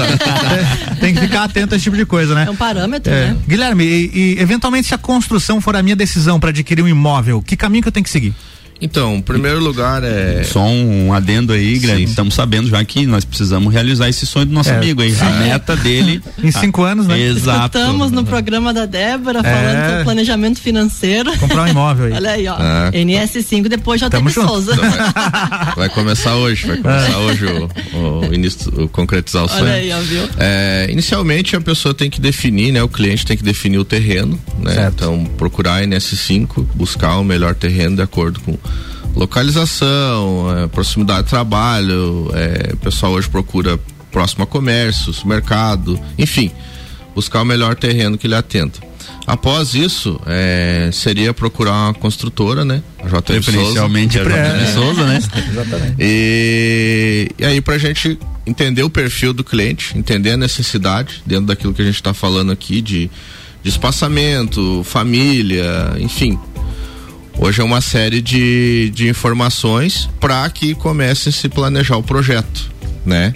tem 1.00 1.14
que 1.14 1.22
ficar 1.22 1.46
atento 1.46 1.74
a 1.74 1.78
esse 1.78 1.84
tipo 1.84 1.96
de 1.96 2.06
coisa, 2.06 2.36
né? 2.36 2.46
É 2.48 2.52
um 2.52 2.56
parâmetro, 2.56 3.12
é. 3.12 3.28
né? 3.28 3.38
Guilherme, 3.48 3.84
e, 3.86 4.12
e, 4.14 4.40
eventualmente 4.40 4.88
se 4.88 4.94
a 4.94 4.98
construção 4.98 5.62
for 5.62 5.76
a 5.76 5.84
minha 5.84 5.96
decisão 5.96 6.40
para 6.40 6.50
adquirir 6.50 6.82
um 6.82 6.88
imóvel, 6.88 7.42
que 7.42 7.56
caminho 7.56 7.82
que 7.82 7.88
eu 7.88 7.92
tenho 7.92 8.04
que 8.04 8.10
seguir? 8.10 8.34
Então, 8.82 9.18
em 9.18 9.22
primeiro 9.22 9.60
lugar 9.60 10.04
é. 10.04 10.44
Só 10.44 10.66
um 10.66 11.14
adendo 11.14 11.54
aí, 11.54 11.78
Guilherme. 11.78 12.04
Estamos 12.04 12.34
sabendo 12.34 12.68
já 12.68 12.84
que 12.84 13.06
nós 13.06 13.24
precisamos 13.24 13.72
realizar 13.72 14.10
esse 14.10 14.26
sonho 14.26 14.48
do 14.48 14.54
nosso 14.54 14.72
é. 14.72 14.78
amigo 14.78 15.04
aí. 15.04 15.16
A 15.22 15.30
meta 15.30 15.76
dele. 15.76 16.22
em 16.44 16.52
cinco 16.52 16.84
anos, 16.84 17.06
né? 17.06 17.20
Exato. 17.20 17.78
Estamos 17.78 18.12
no 18.12 18.26
programa 18.26 18.74
da 18.74 18.88
Débora 18.88 19.40
é. 19.40 19.44
falando 19.44 19.90
sobre 19.90 20.04
planejamento 20.04 20.60
financeiro. 20.60 21.38
Comprar 21.38 21.64
um 21.64 21.68
imóvel 21.68 22.06
aí. 22.08 22.14
Olha 22.18 22.32
aí, 22.32 22.48
ó. 22.48 22.58
É. 22.58 22.92
NS5, 22.92 23.68
depois 23.68 24.02
já 24.02 24.10
tem 24.10 24.28
Souza. 24.30 24.76
Vai, 25.76 25.90
começar 25.90 26.36
hoje, 26.36 26.68
vai 26.68 26.78
começar 26.78 27.12
é. 27.12 27.18
hoje 27.18 27.46
o, 27.46 28.30
o, 28.30 28.34
início, 28.34 28.84
o 28.84 28.88
concretizar 28.88 29.44
o 29.44 29.50
sonho. 29.50 29.64
Olha 29.64 29.74
aí, 29.74 29.92
ó, 29.92 30.00
viu? 30.00 30.24
É, 30.38 30.88
inicialmente 30.90 31.56
a 31.56 31.62
pessoa 31.62 31.94
tem 31.94 32.10
que 32.10 32.20
definir, 32.20 32.72
né? 32.72 32.82
O 32.82 32.88
cliente 32.88 33.26
tem 33.26 33.36
que 33.36 33.44
definir 33.44 33.78
o 33.78 33.86
terreno, 33.86 34.40
né? 34.60 34.74
Certo. 34.74 34.94
Então 34.96 35.26
procurar 35.38 35.82
a 35.82 35.86
NS5, 35.86 36.66
buscar 36.74 37.18
o 37.18 37.24
melhor 37.24 37.56
terreno 37.56 37.96
de 37.96 38.02
acordo 38.02 38.40
com 38.40 38.58
localização, 39.16 40.58
é, 40.58 40.68
proximidade 40.68 41.24
de 41.24 41.30
trabalho, 41.30 42.32
é, 42.34 42.74
o 42.74 42.78
pessoal 42.78 43.14
hoje 43.14 43.30
procura 43.30 43.80
próximo 44.12 44.44
a 44.44 44.48
comércio, 44.48 45.14
mercado, 45.26 46.00
enfim, 46.18 46.52
buscar 47.16 47.42
o 47.42 47.46
melhor 47.46 47.76
terreno 47.76 48.18
que 48.18 48.28
lhe 48.28 48.36
atenda. 48.36 48.92
Após 49.26 49.76
isso, 49.76 50.20
é, 50.26 50.90
seria 50.92 51.34
procurar 51.34 51.72
uma 51.72 51.94
construtora, 51.94 52.66
né? 52.66 52.82
A 53.00 53.08
JM 53.08 53.22
Preferencialmente 53.22 54.18
Souza. 54.18 54.34
a 54.34 54.58
JM 54.58 54.74
Souza, 54.74 55.06
né? 55.06 55.22
Exatamente. 55.52 55.96
E, 56.00 57.30
e 57.38 57.46
aí 57.46 57.62
pra 57.62 57.78
gente 57.78 58.18
entender 58.46 58.84
o 58.84 58.90
perfil 58.90 59.34
do 59.34 59.44
cliente, 59.44 59.98
entender 59.98 60.32
a 60.32 60.38
necessidade 60.38 61.22
dentro 61.26 61.46
daquilo 61.46 61.74
que 61.74 61.82
a 61.82 61.86
gente 61.86 61.96
está 61.96 62.14
falando 62.14 62.52
aqui 62.52 62.82
de, 62.82 63.10
de 63.62 63.70
espaçamento, 63.70 64.84
família, 64.84 65.96
enfim. 66.00 66.38
Hoje 67.38 67.62
é 67.62 67.64
uma 67.64 67.82
série 67.82 68.22
de, 68.22 68.92
de 68.94 69.08
informações 69.08 70.10
para 70.20 70.50
que 70.50 70.76
comece 70.76 71.30
a 71.30 71.32
se 71.32 71.50
planejar 71.50 71.98
o 71.98 72.04
projeto, 72.04 72.72
né? 73.06 73.34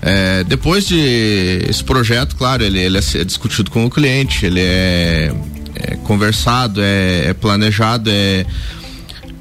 É, 0.00 0.44
depois 0.44 0.86
de 0.86 1.64
esse 1.68 1.82
projeto, 1.82 2.36
claro, 2.36 2.62
ele, 2.62 2.78
ele 2.78 2.96
é 2.96 3.24
discutido 3.24 3.70
com 3.70 3.84
o 3.84 3.90
cliente, 3.90 4.46
ele 4.46 4.60
é, 4.60 5.32
é 5.74 5.96
conversado, 5.96 6.80
é, 6.80 7.28
é 7.28 7.34
planejado, 7.34 8.08
é, 8.08 8.46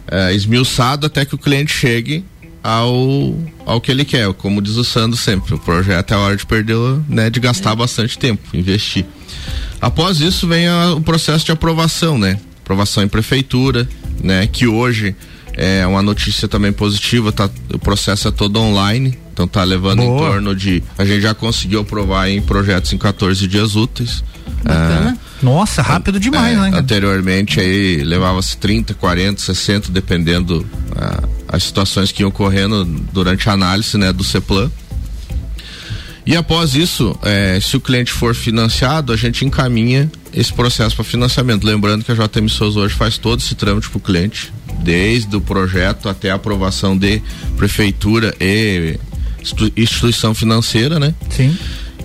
é, 0.10 0.34
esmiuçado 0.34 1.06
até 1.06 1.24
que 1.24 1.36
o 1.36 1.38
cliente 1.38 1.72
chegue 1.72 2.26
ao, 2.64 3.38
ao 3.66 3.80
que 3.80 3.92
ele 3.92 4.04
quer. 4.04 4.34
Como 4.34 4.62
diz 4.62 4.76
o 4.76 4.84
Sandro 4.84 5.18
sempre, 5.18 5.54
o 5.54 5.60
projeto 5.60 6.12
é 6.12 6.16
a 6.16 6.20
hora 6.20 6.36
de 6.36 6.46
perder, 6.46 6.78
né, 7.08 7.30
de 7.30 7.40
gastar 7.40 7.76
bastante 7.76 8.18
tempo, 8.18 8.42
investir. 8.52 9.06
Após 9.80 10.20
isso 10.20 10.48
vem 10.48 10.68
a, 10.68 10.94
o 10.94 11.02
processo 11.02 11.46
de 11.46 11.52
aprovação, 11.52 12.18
né? 12.18 12.40
Aprovação 12.66 13.04
em 13.04 13.08
prefeitura, 13.08 13.88
né? 14.24 14.48
Que 14.48 14.66
hoje 14.66 15.16
é 15.54 15.86
uma 15.86 16.02
notícia 16.02 16.48
também 16.48 16.74
positiva, 16.74 17.32
tá, 17.32 17.48
o 17.72 17.78
processo 17.78 18.28
é 18.28 18.32
todo 18.32 18.60
online, 18.60 19.16
então 19.32 19.48
tá 19.48 19.64
levando 19.64 20.00
Boa. 20.00 20.16
em 20.16 20.18
torno 20.18 20.56
de. 20.56 20.82
A 20.98 21.06
gente 21.06 21.22
já 21.22 21.36
conseguiu 21.36 21.82
aprovar 21.82 22.28
em 22.28 22.42
projetos 22.42 22.92
em 22.92 22.98
14 22.98 23.48
dias 23.48 23.76
úteis. 23.76 24.24
Bacana. 24.64 25.18
É, 25.42 25.46
Nossa, 25.46 25.84
rápido 25.84 26.20
demais, 26.20 26.58
é, 26.58 26.62
né? 26.62 26.72
Anteriormente 26.74 27.60
aí 27.60 28.04
levava-se 28.04 28.58
30, 28.58 28.96
40, 28.96 29.40
60, 29.42 29.92
dependendo 29.92 30.60
uh, 30.62 31.30
as 31.48 31.64
situações 31.64 32.12
que 32.12 32.24
iam 32.24 32.30
ocorrendo 32.30 32.84
durante 33.14 33.48
a 33.48 33.54
análise 33.54 33.96
né, 33.98 34.12
do 34.12 34.24
CEPLAN. 34.24 34.72
E 36.26 36.36
após 36.36 36.74
isso, 36.74 37.18
é, 37.22 37.60
se 37.62 37.78
o 37.78 37.80
cliente 37.80 38.12
for 38.12 38.34
financiado, 38.34 39.14
a 39.14 39.16
gente 39.16 39.46
encaminha 39.46 40.10
esse 40.34 40.52
processo 40.52 40.96
para 40.96 41.06
financiamento. 41.06 41.64
Lembrando 41.64 42.04
que 42.04 42.12
a 42.12 42.16
JM 42.16 42.48
Souza 42.50 42.80
hoje 42.80 42.96
faz 42.96 43.18
todo 43.18 43.40
esse 43.40 43.54
trâmite 43.54 43.90
para 43.90 43.98
o 43.98 44.02
cliente, 44.02 44.52
desde 44.80 45.36
o 45.36 45.42
projeto 45.42 46.10
até 46.10 46.32
a 46.32 46.36
aprovação 46.36 46.98
de 46.98 47.22
prefeitura 47.56 48.34
e 48.42 49.00
instituição 49.78 50.34
financeira, 50.34 51.00
né? 51.00 51.14
Sim. 51.30 51.56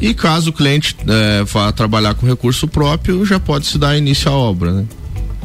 E 0.00 0.12
caso 0.12 0.50
o 0.50 0.53
cliente 0.53 0.95
é, 1.07 1.43
vá 1.45 1.73
trabalhar 1.73 2.15
com 2.15 2.27
recurso 2.27 2.69
próprio, 2.69 3.25
já 3.25 3.41
pode 3.41 3.67
se 3.67 3.79
dar 3.79 3.97
início 3.97 4.31
à 4.31 4.35
obra, 4.35 4.73
né? 4.73 4.85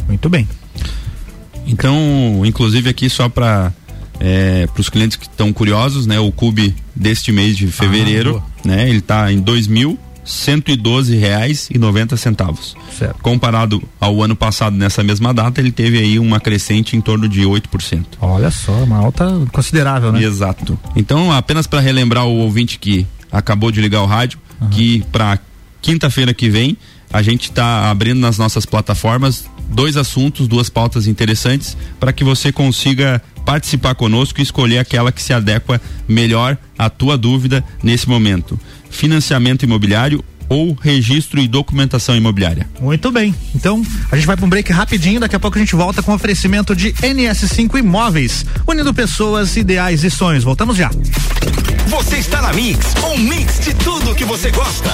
Muito 0.07 0.29
bem. 0.29 0.47
Então, 1.65 2.41
inclusive 2.45 2.89
aqui 2.89 3.09
só 3.09 3.27
para 3.27 3.73
é, 4.19 4.67
para 4.67 4.81
os 4.81 4.89
clientes 4.89 5.17
que 5.17 5.25
estão 5.25 5.51
curiosos, 5.51 6.05
né? 6.05 6.19
O 6.19 6.31
Cube 6.31 6.75
deste 6.95 7.31
mês 7.31 7.57
de 7.57 7.67
fevereiro, 7.67 8.41
ah, 8.45 8.54
né? 8.65 8.89
Ele 8.89 8.99
está 8.99 9.31
em 9.31 9.39
dois 9.39 9.67
mil 9.67 9.97
cento 10.25 10.71
e 10.71 10.75
doze 10.75 11.15
reais 11.15 11.69
e 11.71 11.77
noventa 11.77 12.17
centavos. 12.17 12.75
Certo. 12.97 13.21
Comparado 13.21 13.81
ao 13.99 14.23
ano 14.23 14.35
passado 14.35 14.75
nessa 14.75 15.03
mesma 15.03 15.33
data, 15.33 15.61
ele 15.61 15.71
teve 15.71 15.99
aí 15.99 16.17
uma 16.17 16.39
crescente 16.39 16.97
em 16.97 17.01
torno 17.01 17.29
de 17.29 17.41
8%. 17.43 18.05
Olha 18.19 18.49
só, 18.49 18.71
uma 18.71 18.97
alta 18.97 19.25
considerável, 19.51 20.11
né? 20.11 20.23
Exato. 20.23 20.77
Então, 20.95 21.31
apenas 21.31 21.67
para 21.67 21.79
relembrar 21.79 22.25
o 22.25 22.37
ouvinte 22.37 22.79
que 22.79 23.05
acabou 23.31 23.71
de 23.71 23.79
ligar 23.79 24.01
o 24.01 24.07
rádio, 24.07 24.39
uhum. 24.59 24.69
que 24.69 25.03
para 25.11 25.37
quinta-feira 25.81 26.33
que 26.33 26.49
vem 26.49 26.75
a 27.13 27.21
gente 27.21 27.49
está 27.49 27.89
abrindo 27.91 28.19
nas 28.19 28.37
nossas 28.37 28.65
plataformas 28.65 29.45
dois 29.69 29.95
assuntos, 29.95 30.47
duas 30.47 30.69
pautas 30.69 31.07
interessantes 31.07 31.77
para 31.99 32.11
que 32.11 32.23
você 32.23 32.51
consiga 32.51 33.21
participar 33.45 33.95
conosco 33.95 34.39
e 34.39 34.43
escolher 34.43 34.79
aquela 34.79 35.11
que 35.11 35.21
se 35.21 35.31
adequa 35.33 35.79
melhor 36.07 36.57
à 36.77 36.89
tua 36.89 37.17
dúvida 37.17 37.63
nesse 37.83 38.09
momento. 38.09 38.59
Financiamento 38.89 39.63
imobiliário 39.63 40.23
ou 40.49 40.77
registro 40.79 41.39
e 41.39 41.47
documentação 41.47 42.15
imobiliária. 42.15 42.67
Muito 42.79 43.11
bem. 43.11 43.33
Então, 43.53 43.83
a 44.11 44.15
gente 44.15 44.25
vai 44.25 44.35
para 44.35 44.45
um 44.45 44.49
break 44.49 44.71
rapidinho, 44.71 45.19
daqui 45.19 45.35
a 45.35 45.39
pouco 45.39 45.57
a 45.57 45.59
gente 45.59 45.75
volta 45.75 46.01
com 46.03 46.13
oferecimento 46.13 46.75
de 46.75 46.93
NS5 46.93 47.79
Imóveis, 47.79 48.45
unindo 48.67 48.93
pessoas, 48.93 49.55
ideais 49.57 50.03
e 50.03 50.09
sonhos. 50.09 50.43
Voltamos 50.43 50.77
já. 50.77 50.91
Você 51.87 52.17
está 52.17 52.41
na 52.41 52.53
Mix, 52.53 52.93
um 53.03 53.17
mix 53.17 53.59
de 53.59 53.73
tudo 53.75 54.15
que 54.15 54.25
você 54.25 54.51
gosta. 54.51 54.89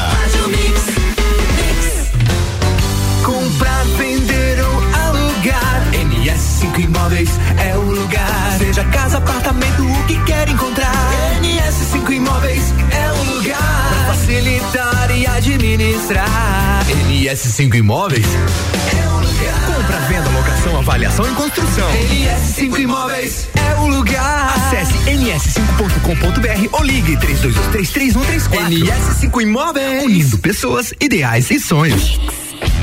Comprar, 3.24 3.86
vender 3.98 4.60
ou 4.64 4.84
alugar. 4.96 5.92
NS5 5.94 6.80
Imóveis 6.80 7.30
é 7.58 7.78
o 7.78 7.91
lugar. 8.22 8.58
Seja 8.58 8.84
casa, 8.86 9.18
apartamento, 9.18 9.86
o 9.86 10.04
que 10.06 10.22
quer 10.24 10.48
encontrar. 10.50 10.94
NS5 11.42 12.12
Imóveis 12.12 12.74
é 12.92 13.12
o 13.12 13.36
lugar. 13.36 13.58
Pra 13.58 14.14
facilitar 14.14 15.12
e 15.16 15.28
administrar. 15.28 16.86
NS5 17.08 17.76
Imóveis 17.76 18.26
é 18.26 19.08
o 19.08 19.20
lugar. 19.20 19.76
Compra, 19.76 20.00
venda, 20.02 20.30
locação, 20.30 20.78
avaliação 20.78 21.32
e 21.32 21.36
construção. 21.36 21.90
NS5 21.92 22.80
Imóveis 22.80 23.48
é 23.56 23.76
o 23.80 23.88
lugar. 23.88 24.54
Acesse 24.56 24.94
ns5.com.br 25.10 26.68
ou 26.72 26.84
ligue 26.84 27.18
32233134. 27.18 28.70
NS5 28.70 29.42
Imóveis. 29.42 30.04
Unindo 30.04 30.38
pessoas, 30.40 30.94
ideais 31.00 31.50
e 31.52 31.60
sonhos. 31.60 32.20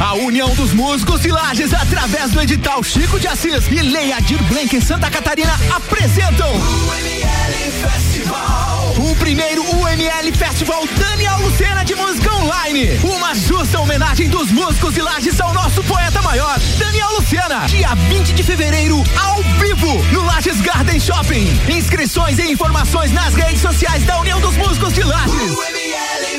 A 0.00 0.14
União 0.14 0.54
dos 0.54 0.72
Músicos 0.72 1.24
e 1.24 1.28
Lages, 1.28 1.74
através 1.74 2.30
do 2.30 2.40
edital 2.40 2.82
Chico 2.82 3.18
de 3.18 3.26
Assis 3.26 3.66
e 3.68 3.82
Leia 3.82 4.20
Dir 4.20 4.40
Blank 4.44 4.76
em 4.76 4.80
Santa 4.80 5.10
Catarina, 5.10 5.52
apresentam 5.74 6.48
o 6.50 6.94
ML 6.94 7.72
Festival. 7.82 8.94
O 8.96 9.14
primeiro 9.16 9.62
UML 9.62 10.32
Festival 10.36 10.86
Daniel 10.96 11.38
Lucena 11.38 11.84
de 11.84 11.94
Música 11.94 12.32
Online. 12.34 12.98
Uma 13.02 13.34
justa 13.34 13.80
homenagem 13.80 14.28
dos 14.28 14.50
músicos 14.50 14.96
e 14.96 15.00
Lages 15.00 15.40
ao 15.40 15.52
nosso 15.52 15.82
poeta 15.84 16.22
maior, 16.22 16.58
Daniel 16.78 17.10
Lucena. 17.16 17.66
Dia 17.66 17.94
20 17.94 18.32
de 18.32 18.42
fevereiro, 18.42 19.02
ao 19.20 19.42
vivo, 19.58 20.02
no 20.12 20.24
Lages 20.24 20.60
Garden 20.60 20.98
Shopping. 21.00 21.46
Inscrições 21.68 22.38
e 22.38 22.50
informações 22.50 23.12
nas 23.12 23.34
redes 23.34 23.60
sociais 23.60 24.04
da 24.04 24.18
União 24.20 24.40
dos 24.40 24.56
Músicos 24.56 24.92
de 24.92 25.02
Lages. 25.02 25.77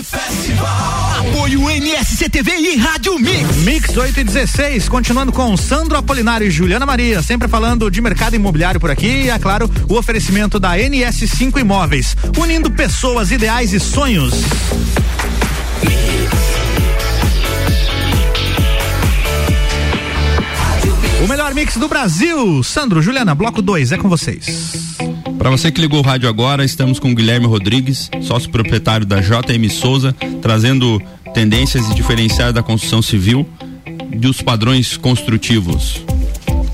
Festival. 0.03 1.20
Apoio 1.20 1.70
NSCTV 1.70 2.51
e 2.51 2.75
Rádio 2.77 3.20
Mix. 3.20 3.56
Mix 3.58 3.98
8 3.98 4.20
e 4.20 4.24
16, 4.24 4.88
continuando 4.88 5.32
com 5.32 5.56
Sandro 5.58 5.98
Apolinário 5.98 6.48
e 6.48 6.51
Juliana 6.51 6.86
Maria, 6.86 7.22
sempre 7.22 7.48
falando 7.48 7.89
de 7.91 8.01
mercado 8.01 8.36
imobiliário 8.36 8.79
por 8.79 8.89
aqui 8.89 9.08
e, 9.08 9.29
é 9.29 9.38
claro, 9.38 9.70
o 9.88 9.96
oferecimento 9.96 10.60
da 10.60 10.77
NS5 10.77 11.60
Imóveis, 11.60 12.15
unindo 12.38 12.72
pessoas, 12.72 13.32
ideais 13.32 13.74
e 13.74 13.79
sonhos. 13.79 14.34
O 21.24 21.27
melhor 21.27 21.53
mix 21.53 21.75
do 21.77 21.88
Brasil. 21.88 22.63
Sandro, 22.63 23.01
Juliana, 23.01 23.36
bloco 23.36 23.62
2, 23.62 23.91
é 23.91 23.98
com 23.98 24.08
vocês. 24.08 24.88
Para 25.39 25.50
você 25.50 25.72
que 25.72 25.79
ligou 25.79 26.00
o 26.00 26.03
rádio 26.03 26.27
agora, 26.27 26.65
estamos 26.65 27.00
com 27.00 27.13
o 27.13 27.15
Guilherme 27.15 27.48
Rodrigues, 27.48 28.12
sócio 28.22 28.50
proprietário 28.50 29.05
da 29.05 29.22
JM 29.22 29.69
Souza, 29.72 30.13
trazendo 30.41 31.01
tendências 31.34 31.89
e 31.89 31.96
diferenciais 31.96 32.53
da 32.53 32.62
construção 32.62 33.01
civil 33.01 33.48
e 34.12 34.27
os 34.27 34.41
padrões 34.41 34.98
construtivos. 34.98 36.01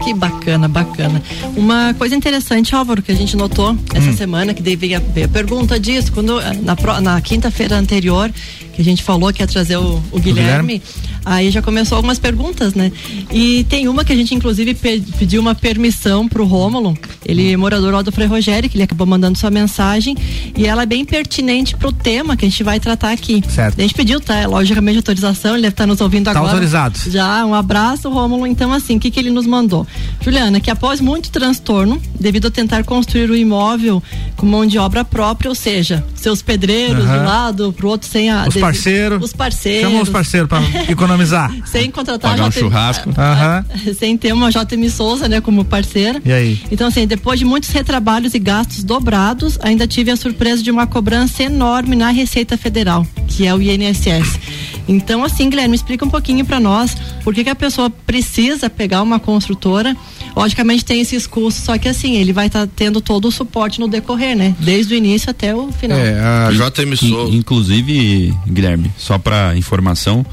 Que 0.04 0.16
bacana, 0.16 0.68
bacana. 0.68 1.22
Uma 1.56 1.94
coisa 1.94 2.16
interessante, 2.16 2.74
Álvaro, 2.74 3.04
que 3.04 3.12
a 3.12 3.16
gente 3.16 3.38
notou 3.38 3.78
essa 3.94 4.10
hum. 4.10 4.18
semana, 4.18 4.52
que 4.52 4.76
veio 4.76 4.98
a, 4.98 5.26
a 5.26 5.28
pergunta 5.28 5.80
disso, 5.80 6.12
quando 6.12 6.42
na, 6.64 7.02
na 7.02 7.22
quinta-feira 7.22 7.78
anterior, 7.78 8.32
que 8.74 8.82
a 8.82 8.86
gente 8.86 9.04
falou 9.04 9.32
que 9.32 9.44
ia 9.44 9.48
trazer 9.48 9.78
o, 9.78 10.02
o 10.12 10.20
Guilherme, 10.20 10.80
Guilherme, 10.80 10.82
aí 11.26 11.50
já 11.50 11.62
começou 11.62 11.96
algumas 11.96 12.20
perguntas, 12.20 12.74
né? 12.74 12.92
E 13.32 13.66
tem 13.66 13.88
uma 13.88 14.06
que 14.06 14.14
a 14.14 14.16
gente 14.16 14.34
inclusive 14.34 14.76
pediu 14.76 15.42
uma 15.42 15.56
permissão 15.56 16.28
pro 16.28 16.46
Rômulo, 16.46 16.98
ele 17.26 17.52
é 17.52 17.58
morador 17.58 17.94
lá 17.94 18.02
do 18.02 18.12
Frei 18.12 18.28
Rogério, 18.28 18.70
que 18.70 18.78
ele 18.78 18.84
acabou 18.84 19.08
mandando 19.08 19.38
sua 19.38 19.50
mensagem, 19.50 20.16
e 20.56 20.66
ela 20.66 20.84
é 20.84 20.86
bem 20.86 21.04
pertinente 21.04 21.76
pro 21.76 21.92
tema 21.92 22.38
que 22.38 22.46
a 22.46 22.50
gente 22.50 22.64
vai 22.64 22.80
tratar 22.80 23.12
aqui. 23.12 23.44
Certo. 23.50 23.80
A 23.80 23.82
gente 23.82 23.94
pediu, 23.94 24.22
tá? 24.22 24.46
Logicamente, 24.46 24.98
autorização, 24.98 25.54
ele 25.54 25.64
deve 25.64 25.74
estar 25.74 25.84
tá 25.84 25.88
nos 25.88 26.00
ouvindo 26.02 26.26
tá 26.26 26.32
agora. 26.32 26.46
autorizado. 26.46 27.00
Já, 27.10 27.46
um 27.46 27.54
abraço, 27.54 28.10
Rômulo. 28.10 28.46
Então, 28.46 28.72
assim, 28.72 28.98
o 28.98 29.00
que 29.00 29.10
que 29.10 29.20
ele 29.20 29.32
nos 29.32 29.48
mandou? 29.48 29.88
Juliana, 30.22 30.60
que 30.60 30.70
após 30.70 31.02
muito 31.02 31.32
transtorno, 31.32 32.02
devido 32.20 32.48
a 32.48 32.52
tentar 32.52 32.84
construir 32.84 33.30
o 33.30 33.36
imóvel 33.36 34.02
com 34.36 34.46
mão 34.46 34.66
de 34.66 34.78
obra 34.78 35.04
própria, 35.04 35.50
ou 35.50 35.56
seja, 35.56 36.04
seus 36.16 36.42
pedreiros 36.42 37.04
uhum. 37.06 37.12
de 37.12 37.18
um 37.20 37.26
lado, 37.26 37.74
pro 37.74 37.88
outro 37.88 38.08
sem 38.08 38.30
a 38.30 38.46
os 38.48 38.56
parceiros. 38.56 39.24
Os 39.24 39.34
parceiros. 39.34 39.90
Chama 39.90 40.04
os 40.04 40.10
parceiros 40.10 40.50
para 40.50 40.62
economizar. 40.92 41.54
sem 41.66 41.90
contratar 41.90 42.32
Pagar 42.32 42.48
um 42.48 42.52
churrasco. 42.52 43.10
Uhum. 43.10 43.94
Sem 43.96 44.18
ter 44.18 44.34
uma 44.34 44.50
JM 44.50 44.90
Souza, 44.90 45.28
né, 45.28 45.40
como 45.40 45.64
parceira. 45.64 46.22
E 46.26 46.32
aí? 46.32 46.62
Então, 46.72 46.88
assim, 46.88 47.06
depois 47.08 47.40
de 47.40 47.46
muitos 47.46 47.70
retrabalhos 47.70 48.34
e 48.34 48.40
gastos 48.40 48.84
dobrados, 48.84 49.58
ainda 49.62 49.88
tive 49.88 50.12
a 50.12 50.16
surpresa 50.16 50.62
de 50.62 50.72
uma 50.72 50.88
cobrança 50.88 51.44
enorme 51.44 51.96
na 51.96 52.10
Receita 52.10 52.58
Federal, 52.58 53.06
que 53.28 53.46
é 53.46 53.54
o 53.54 53.62
INSS. 53.62 54.40
Então, 54.88 55.24
assim, 55.24 55.50
Guilherme, 55.50 55.76
explica 55.76 56.06
um 56.06 56.10
pouquinho 56.10 56.46
para 56.46 56.60
nós 56.60 56.96
por 57.24 57.34
que, 57.34 57.44
que 57.44 57.50
a 57.50 57.56
pessoa 57.56 57.90
precisa 57.90 58.70
pegar 58.70 59.02
uma 59.02 59.20
construtora. 59.20 59.96
Logicamente 60.36 60.84
tem 60.84 61.00
esses 61.00 61.26
custos, 61.26 61.64
só 61.64 61.78
que 61.78 61.88
assim, 61.88 62.18
ele 62.18 62.34
vai 62.34 62.48
estar 62.48 62.68
tá 62.68 62.74
tendo 62.76 63.00
todo 63.00 63.28
o 63.28 63.32
suporte 63.32 63.80
no 63.80 63.88
decorrer, 63.88 64.36
né? 64.36 64.54
Desde 64.60 64.94
o 64.94 64.98
início 64.98 65.30
até 65.30 65.56
o 65.56 65.72
final. 65.72 65.98
É, 65.98 66.20
a 66.20 66.50
JM 66.52 66.96
Souza. 66.96 67.36
Inclusive, 67.36 68.34
Guilherme, 68.46 68.92
só 68.98 69.18
para 69.18 69.56
informação, 69.56 70.26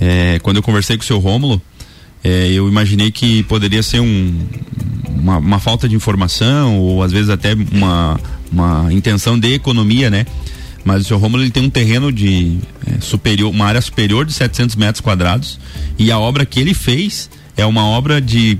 é, 0.00 0.40
quando 0.40 0.56
eu 0.56 0.62
conversei 0.62 0.96
com 0.96 1.04
o 1.04 1.06
seu 1.06 1.18
Rômulo, 1.20 1.62
é, 2.24 2.48
eu 2.50 2.66
imaginei 2.68 3.12
que 3.12 3.42
poderia 3.44 3.82
ser 3.82 4.00
um, 4.00 4.46
uma, 5.08 5.36
uma, 5.36 5.60
falta 5.60 5.88
de 5.88 5.94
informação 5.94 6.78
ou 6.78 7.02
às 7.02 7.12
vezes 7.12 7.28
até 7.28 7.54
uma, 7.70 8.18
uma 8.50 8.92
intenção 8.92 9.38
de 9.38 9.52
economia, 9.52 10.10
né? 10.10 10.26
Mas 10.84 11.02
o 11.02 11.04
seu 11.04 11.16
Romulo 11.16 11.42
ele 11.42 11.50
tem 11.50 11.62
um 11.62 11.70
terreno 11.70 12.10
de 12.10 12.58
é, 12.86 13.00
superior, 13.00 13.50
uma 13.50 13.66
área 13.66 13.80
superior 13.80 14.24
de 14.24 14.32
700 14.32 14.74
metros 14.76 15.00
quadrados 15.00 15.60
e 15.98 16.10
a 16.10 16.18
obra 16.18 16.44
que 16.44 16.58
ele 16.58 16.74
fez 16.74 17.30
é 17.56 17.64
uma 17.64 17.86
obra 17.86 18.20
de 18.20 18.58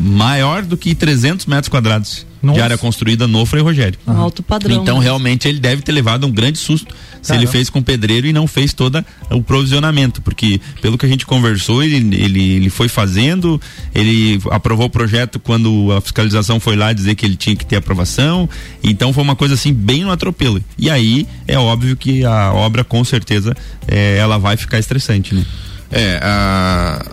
maior 0.00 0.62
do 0.62 0.76
que 0.76 0.94
300 0.94 1.46
metros 1.46 1.68
quadrados. 1.68 2.26
Nossa. 2.42 2.58
de 2.58 2.62
área 2.62 2.78
construída 2.78 3.26
no 3.26 3.44
Frei 3.44 3.62
Rogério. 3.62 3.98
Um 4.06 4.12
alto 4.12 4.42
padrão. 4.42 4.80
Então, 4.80 4.98
né? 4.98 5.04
realmente, 5.04 5.48
ele 5.48 5.58
deve 5.58 5.82
ter 5.82 5.90
levado 5.90 6.26
um 6.26 6.30
grande 6.30 6.58
susto 6.58 6.94
se 7.20 7.34
ele 7.34 7.46
fez 7.46 7.68
com 7.68 7.82
pedreiro 7.82 8.26
e 8.26 8.32
não 8.32 8.46
fez 8.46 8.72
todo 8.72 9.04
o 9.30 9.42
provisionamento, 9.42 10.22
porque 10.22 10.60
pelo 10.80 10.96
que 10.96 11.04
a 11.04 11.08
gente 11.08 11.26
conversou, 11.26 11.82
ele, 11.82 11.96
ele, 12.14 12.52
ele 12.52 12.70
foi 12.70 12.88
fazendo, 12.88 13.60
ele 13.92 14.40
aprovou 14.52 14.86
o 14.86 14.90
projeto 14.90 15.40
quando 15.40 15.90
a 15.92 16.00
fiscalização 16.00 16.60
foi 16.60 16.76
lá 16.76 16.92
dizer 16.92 17.16
que 17.16 17.26
ele 17.26 17.34
tinha 17.34 17.56
que 17.56 17.66
ter 17.66 17.76
aprovação, 17.76 18.48
então 18.80 19.12
foi 19.12 19.24
uma 19.24 19.34
coisa 19.34 19.54
assim 19.54 19.72
bem 19.72 20.04
no 20.04 20.12
atropelo. 20.12 20.62
E 20.78 20.88
aí 20.88 21.26
é 21.48 21.58
óbvio 21.58 21.96
que 21.96 22.24
a 22.24 22.52
obra 22.52 22.84
com 22.84 23.02
certeza 23.04 23.56
é, 23.88 24.18
ela 24.18 24.38
vai 24.38 24.56
ficar 24.56 24.78
estressante, 24.78 25.34
né? 25.34 25.44
É, 25.90 26.20
a, 26.22 27.06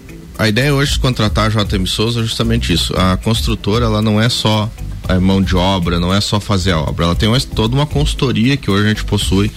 a 0.43 0.49
ideia 0.49 0.73
hoje 0.75 0.93
de 0.93 0.99
contratar 0.99 1.45
a 1.45 1.63
JM 1.63 1.85
Souza 1.85 2.19
é 2.19 2.23
justamente 2.23 2.73
isso. 2.73 2.93
A 2.97 3.15
construtora, 3.15 3.85
ela 3.85 4.01
não 4.01 4.21
é 4.21 4.27
só 4.27 4.69
a 5.07 5.17
mão 5.17 5.41
de 5.41 5.55
obra, 5.55 6.01
não 6.01 6.13
é 6.13 6.19
só 6.19 6.37
fazer 6.37 6.71
a 6.71 6.79
obra. 6.79 7.05
Ela 7.05 7.15
tem 7.15 7.29
uma, 7.29 7.39
toda 7.39 7.73
uma 7.73 7.85
consultoria 7.85 8.57
que 8.57 8.69
hoje 8.69 8.85
a 8.85 8.89
gente 8.89 9.05
possui, 9.05 9.49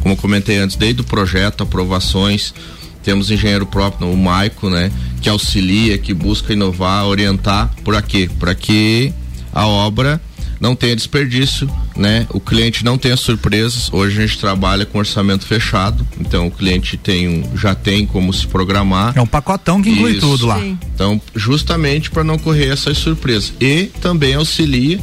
como 0.00 0.12
eu 0.14 0.16
comentei 0.16 0.58
antes, 0.58 0.76
desde 0.76 1.00
o 1.00 1.04
projeto, 1.04 1.64
aprovações. 1.64 2.54
Temos 3.02 3.32
engenheiro 3.32 3.66
próprio, 3.66 4.08
o 4.08 4.16
Maico, 4.16 4.70
né, 4.70 4.92
que 5.20 5.28
auxilia, 5.28 5.98
que 5.98 6.14
busca 6.14 6.52
inovar, 6.52 7.06
orientar. 7.06 7.74
Por 7.82 8.00
quê? 8.02 8.30
Para 8.38 8.54
que 8.54 9.12
a 9.52 9.66
obra 9.66 10.20
não 10.60 10.74
tenha 10.74 10.94
desperdício, 10.94 11.68
né? 11.96 12.26
O 12.30 12.40
cliente 12.40 12.84
não 12.84 12.98
tenha 12.98 13.16
surpresas. 13.16 13.92
Hoje 13.92 14.18
a 14.18 14.26
gente 14.26 14.38
trabalha 14.38 14.84
com 14.84 14.98
orçamento 14.98 15.46
fechado, 15.46 16.06
então 16.20 16.46
o 16.46 16.50
cliente 16.50 16.96
tem 16.96 17.28
um, 17.28 17.56
já 17.56 17.74
tem 17.74 18.06
como 18.06 18.32
se 18.32 18.46
programar. 18.46 19.16
É 19.16 19.20
um 19.20 19.26
pacotão 19.26 19.80
que 19.80 19.90
inclui 19.90 20.12
Isso. 20.12 20.20
tudo 20.20 20.46
lá. 20.46 20.58
Sim. 20.58 20.78
Então, 20.94 21.20
justamente 21.34 22.10
para 22.10 22.24
não 22.24 22.38
correr 22.38 22.68
essas 22.68 22.98
surpresas. 22.98 23.52
E 23.60 23.84
também 24.00 24.34
auxilia 24.34 25.00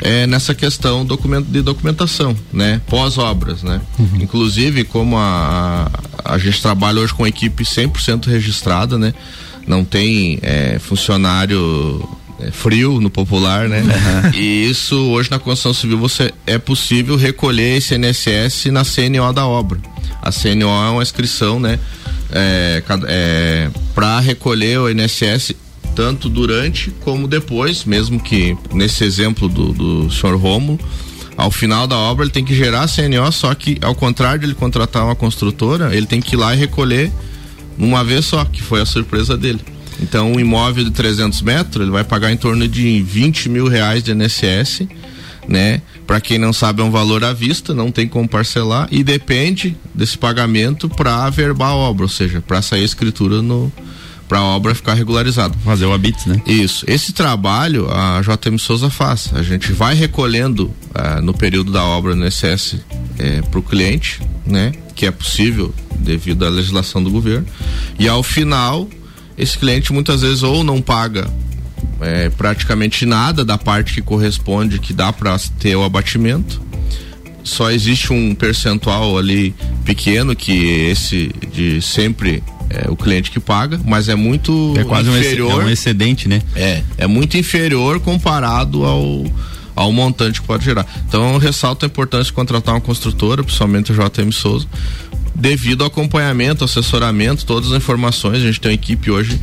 é, 0.00 0.26
nessa 0.26 0.54
questão 0.54 1.04
documento, 1.04 1.46
de 1.46 1.62
documentação, 1.62 2.36
né? 2.52 2.80
Pós-obras, 2.86 3.62
né? 3.62 3.80
Uhum. 3.98 4.20
Inclusive, 4.20 4.84
como 4.84 5.16
a, 5.16 5.90
a, 6.24 6.34
a, 6.34 6.38
gente 6.38 6.60
trabalha 6.60 7.00
hoje 7.00 7.14
com 7.14 7.26
equipe 7.26 7.64
100% 7.64 8.26
registrada, 8.26 8.98
né? 8.98 9.12
Não 9.66 9.84
tem 9.84 10.38
é, 10.42 10.78
funcionário 10.78 12.08
é, 12.40 12.50
frio 12.50 13.00
no 13.00 13.10
popular, 13.10 13.68
né? 13.68 13.80
Uhum. 13.80 14.30
E 14.34 14.68
isso 14.68 14.96
hoje 15.10 15.30
na 15.30 15.38
construção 15.38 15.74
civil 15.74 15.98
você 15.98 16.32
é 16.46 16.58
possível 16.58 17.16
recolher 17.16 17.76
esse 17.76 17.94
INSS 17.94 18.66
na 18.66 18.84
CNO 18.84 19.32
da 19.32 19.46
obra. 19.46 19.78
A 20.22 20.30
CNO 20.30 20.68
é 20.68 20.90
uma 20.90 21.02
inscrição, 21.02 21.58
né? 21.58 21.78
É, 22.30 22.82
é, 23.06 23.70
para 23.94 24.20
recolher 24.20 24.78
o 24.78 24.90
INSS 24.90 25.54
tanto 25.94 26.28
durante 26.28 26.90
como 27.00 27.26
depois, 27.26 27.84
mesmo 27.84 28.20
que 28.20 28.56
nesse 28.72 29.02
exemplo 29.02 29.48
do, 29.48 29.72
do 29.72 30.10
senhor 30.10 30.36
Romulo, 30.36 30.78
ao 31.36 31.50
final 31.50 31.86
da 31.86 31.96
obra 31.96 32.24
ele 32.24 32.30
tem 32.30 32.44
que 32.44 32.54
gerar 32.54 32.82
a 32.82 32.88
CNO, 32.88 33.32
só 33.32 33.52
que 33.54 33.78
ao 33.82 33.94
contrário 33.94 34.40
de 34.40 34.46
ele 34.46 34.54
contratar 34.54 35.04
uma 35.04 35.16
construtora, 35.16 35.94
ele 35.96 36.06
tem 36.06 36.20
que 36.20 36.34
ir 36.34 36.38
lá 36.38 36.54
e 36.54 36.58
recolher 36.58 37.10
uma 37.76 38.04
vez 38.04 38.26
só, 38.26 38.44
que 38.44 38.62
foi 38.62 38.80
a 38.80 38.86
surpresa 38.86 39.36
dele. 39.36 39.60
Então, 40.00 40.32
um 40.32 40.40
imóvel 40.40 40.84
de 40.84 40.90
300 40.90 41.42
metros, 41.42 41.82
ele 41.82 41.90
vai 41.90 42.04
pagar 42.04 42.32
em 42.32 42.36
torno 42.36 42.66
de 42.68 43.02
20 43.02 43.48
mil 43.48 43.68
reais 43.68 44.02
de 44.02 44.12
INSS, 44.12 44.86
né? 45.48 45.82
Para 46.06 46.20
quem 46.20 46.38
não 46.38 46.52
sabe, 46.52 46.80
é 46.80 46.84
um 46.84 46.90
valor 46.90 47.24
à 47.24 47.32
vista, 47.32 47.74
não 47.74 47.90
tem 47.90 48.06
como 48.06 48.28
parcelar 48.28 48.88
e 48.90 49.02
depende 49.02 49.76
desse 49.94 50.16
pagamento 50.16 50.88
para 50.88 51.24
averbar 51.24 51.70
a 51.70 51.74
obra, 51.74 52.04
ou 52.04 52.08
seja, 52.08 52.40
para 52.40 52.62
sair 52.62 52.82
a 52.82 52.84
escritura 52.84 53.42
no 53.42 53.72
para 54.28 54.40
a 54.40 54.44
obra 54.44 54.74
ficar 54.74 54.92
regularizada. 54.92 55.54
Fazer 55.64 55.86
o 55.86 55.92
habite, 55.92 56.28
né? 56.28 56.40
Isso. 56.46 56.84
Esse 56.86 57.12
trabalho 57.12 57.90
a 57.90 58.20
JM 58.20 58.58
Souza 58.58 58.90
faz. 58.90 59.30
A 59.32 59.42
gente 59.42 59.72
vai 59.72 59.94
recolhendo 59.94 60.66
uh, 60.66 61.22
no 61.22 61.32
período 61.32 61.72
da 61.72 61.82
obra 61.82 62.14
no 62.14 62.26
INSS 62.26 62.76
eh, 63.18 63.40
para 63.50 63.58
o 63.58 63.62
cliente, 63.62 64.20
né? 64.46 64.72
Que 64.94 65.06
é 65.06 65.10
possível 65.10 65.74
devido 65.98 66.44
à 66.44 66.50
legislação 66.50 67.02
do 67.02 67.10
governo. 67.10 67.46
E 67.98 68.06
ao 68.06 68.22
final 68.22 68.86
esse 69.38 69.56
cliente 69.56 69.92
muitas 69.92 70.22
vezes 70.22 70.42
ou 70.42 70.64
não 70.64 70.82
paga 70.82 71.28
é, 72.00 72.28
praticamente 72.30 73.06
nada 73.06 73.44
da 73.44 73.56
parte 73.56 73.94
que 73.94 74.02
corresponde, 74.02 74.78
que 74.78 74.92
dá 74.92 75.12
para 75.12 75.38
ter 75.58 75.76
o 75.76 75.84
abatimento. 75.84 76.60
Só 77.44 77.70
existe 77.70 78.12
um 78.12 78.34
percentual 78.34 79.16
ali 79.16 79.54
pequeno 79.84 80.36
que 80.36 80.52
esse 80.90 81.32
de 81.52 81.80
sempre 81.80 82.42
é 82.68 82.90
o 82.90 82.96
cliente 82.96 83.30
que 83.30 83.40
paga, 83.40 83.80
mas 83.84 84.08
é 84.08 84.14
muito 84.14 84.74
é 84.76 84.84
quase 84.84 85.08
inferior. 85.08 85.64
Um, 85.64 85.68
é 85.68 85.72
excedente, 85.72 86.28
né? 86.28 86.42
É, 86.54 86.82
é 86.98 87.06
muito 87.06 87.38
inferior 87.38 88.00
comparado 88.00 88.84
ao 88.84 89.24
ao 89.74 89.92
montante 89.92 90.40
que 90.40 90.46
pode 90.46 90.64
gerar. 90.64 90.84
Então 91.06 91.34
eu 91.34 91.38
ressalto 91.38 91.86
a 91.86 91.88
importância 91.88 92.24
de 92.26 92.32
contratar 92.32 92.74
uma 92.74 92.80
construtora, 92.80 93.44
principalmente 93.44 93.92
o 93.92 93.94
JM 93.94 94.32
Souza, 94.32 94.66
devido 95.38 95.82
ao 95.82 95.86
acompanhamento, 95.86 96.64
assessoramento, 96.64 97.46
todas 97.46 97.72
as 97.72 97.78
informações. 97.78 98.42
A 98.42 98.46
gente 98.46 98.60
tem 98.60 98.72
uma 98.72 98.74
equipe 98.74 99.10
hoje 99.10 99.40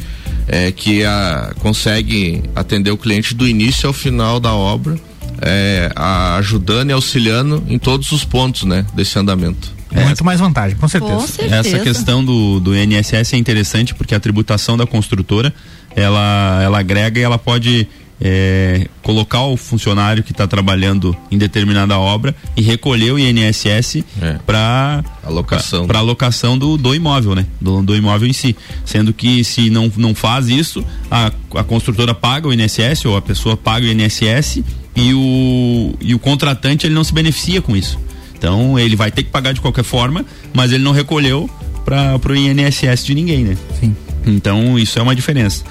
é, 0.47 0.71
que 0.71 1.03
a, 1.03 1.53
consegue 1.59 2.43
atender 2.55 2.91
o 2.91 2.97
cliente 2.97 3.33
do 3.33 3.47
início 3.47 3.87
ao 3.87 3.93
final 3.93 4.39
da 4.39 4.53
obra, 4.53 4.95
é, 5.41 5.91
a, 5.95 6.35
ajudando 6.35 6.89
e 6.89 6.93
auxiliando 6.93 7.63
em 7.67 7.79
todos 7.79 8.11
os 8.11 8.23
pontos 8.23 8.63
né, 8.63 8.85
desse 8.93 9.17
andamento. 9.17 9.73
É. 9.91 10.03
Muito 10.03 10.25
mais 10.25 10.39
vantagem, 10.39 10.77
com 10.77 10.87
certeza. 10.87 11.13
com 11.13 11.27
certeza. 11.27 11.55
Essa 11.55 11.79
questão 11.79 12.23
do, 12.23 12.59
do 12.59 12.75
INSS 12.75 13.33
é 13.33 13.37
interessante 13.37 13.95
porque 13.95 14.13
a 14.13 14.19
tributação 14.19 14.75
da 14.75 14.85
construtora 14.85 15.53
ela, 15.95 16.59
ela 16.61 16.79
agrega 16.79 17.19
e 17.19 17.23
ela 17.23 17.37
pode 17.37 17.87
é, 18.19 18.87
colocar 19.01 19.43
o 19.43 19.57
funcionário 19.57 20.23
que 20.23 20.31
está 20.31 20.47
trabalhando 20.47 21.15
em 21.29 21.37
determinada 21.37 21.97
obra 21.99 22.35
e 22.55 22.61
recolher 22.61 23.11
o 23.11 23.19
INSS 23.19 24.03
é. 24.21 24.39
para 24.45 25.03
alocação 25.23 25.85
para 25.85 25.99
alocação 25.99 26.57
do, 26.57 26.77
do 26.77 26.95
imóvel, 26.95 27.35
né? 27.35 27.45
Do, 27.59 27.81
do 27.81 27.95
imóvel 27.95 28.27
em 28.27 28.33
si, 28.33 28.55
sendo 28.85 29.13
que 29.13 29.43
se 29.43 29.69
não, 29.69 29.91
não 29.97 30.15
faz 30.15 30.47
isso, 30.47 30.83
a, 31.11 31.31
a 31.55 31.63
construtora 31.63 32.13
paga 32.13 32.47
o 32.47 32.53
INSS 32.53 33.05
ou 33.05 33.17
a 33.17 33.21
pessoa 33.21 33.57
paga 33.57 33.85
o 33.85 33.89
INSS 33.89 34.63
e 34.95 35.13
o, 35.13 35.93
e 35.99 36.15
o 36.15 36.19
contratante 36.19 36.87
ele 36.87 36.93
não 36.93 37.03
se 37.03 37.13
beneficia 37.13 37.61
com 37.61 37.75
isso. 37.75 37.99
Então 38.37 38.79
ele 38.79 38.95
vai 38.95 39.11
ter 39.11 39.23
que 39.23 39.29
pagar 39.29 39.53
de 39.53 39.61
qualquer 39.61 39.83
forma, 39.83 40.25
mas 40.53 40.71
ele 40.71 40.83
não 40.83 40.91
recolheu 40.91 41.49
para 41.83 42.19
o 42.27 42.35
INSS 42.35 43.05
de 43.05 43.13
ninguém, 43.13 43.43
né? 43.43 43.57
Sim. 43.79 43.95
Então 44.25 44.79
isso 44.79 44.97
é 44.97 45.01
uma 45.01 45.15
diferença. 45.15 45.63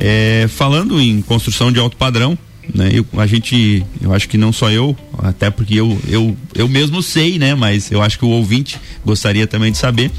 É, 0.00 0.46
falando 0.48 1.00
em 1.00 1.20
construção 1.22 1.72
de 1.72 1.78
alto 1.80 1.96
padrão, 1.96 2.38
né? 2.74 2.90
Eu, 2.92 3.06
a 3.18 3.26
gente, 3.26 3.84
eu 4.00 4.12
acho 4.12 4.28
que 4.28 4.36
não 4.36 4.52
só 4.52 4.70
eu, 4.70 4.96
até 5.18 5.50
porque 5.50 5.74
eu, 5.74 5.98
eu, 6.06 6.36
eu 6.54 6.68
mesmo 6.68 7.02
sei, 7.02 7.38
né? 7.38 7.54
Mas 7.54 7.90
eu 7.90 8.02
acho 8.02 8.18
que 8.18 8.24
o 8.24 8.28
ouvinte 8.28 8.78
gostaria 9.04 9.46
também 9.46 9.72
de 9.72 9.78
saber. 9.78 10.10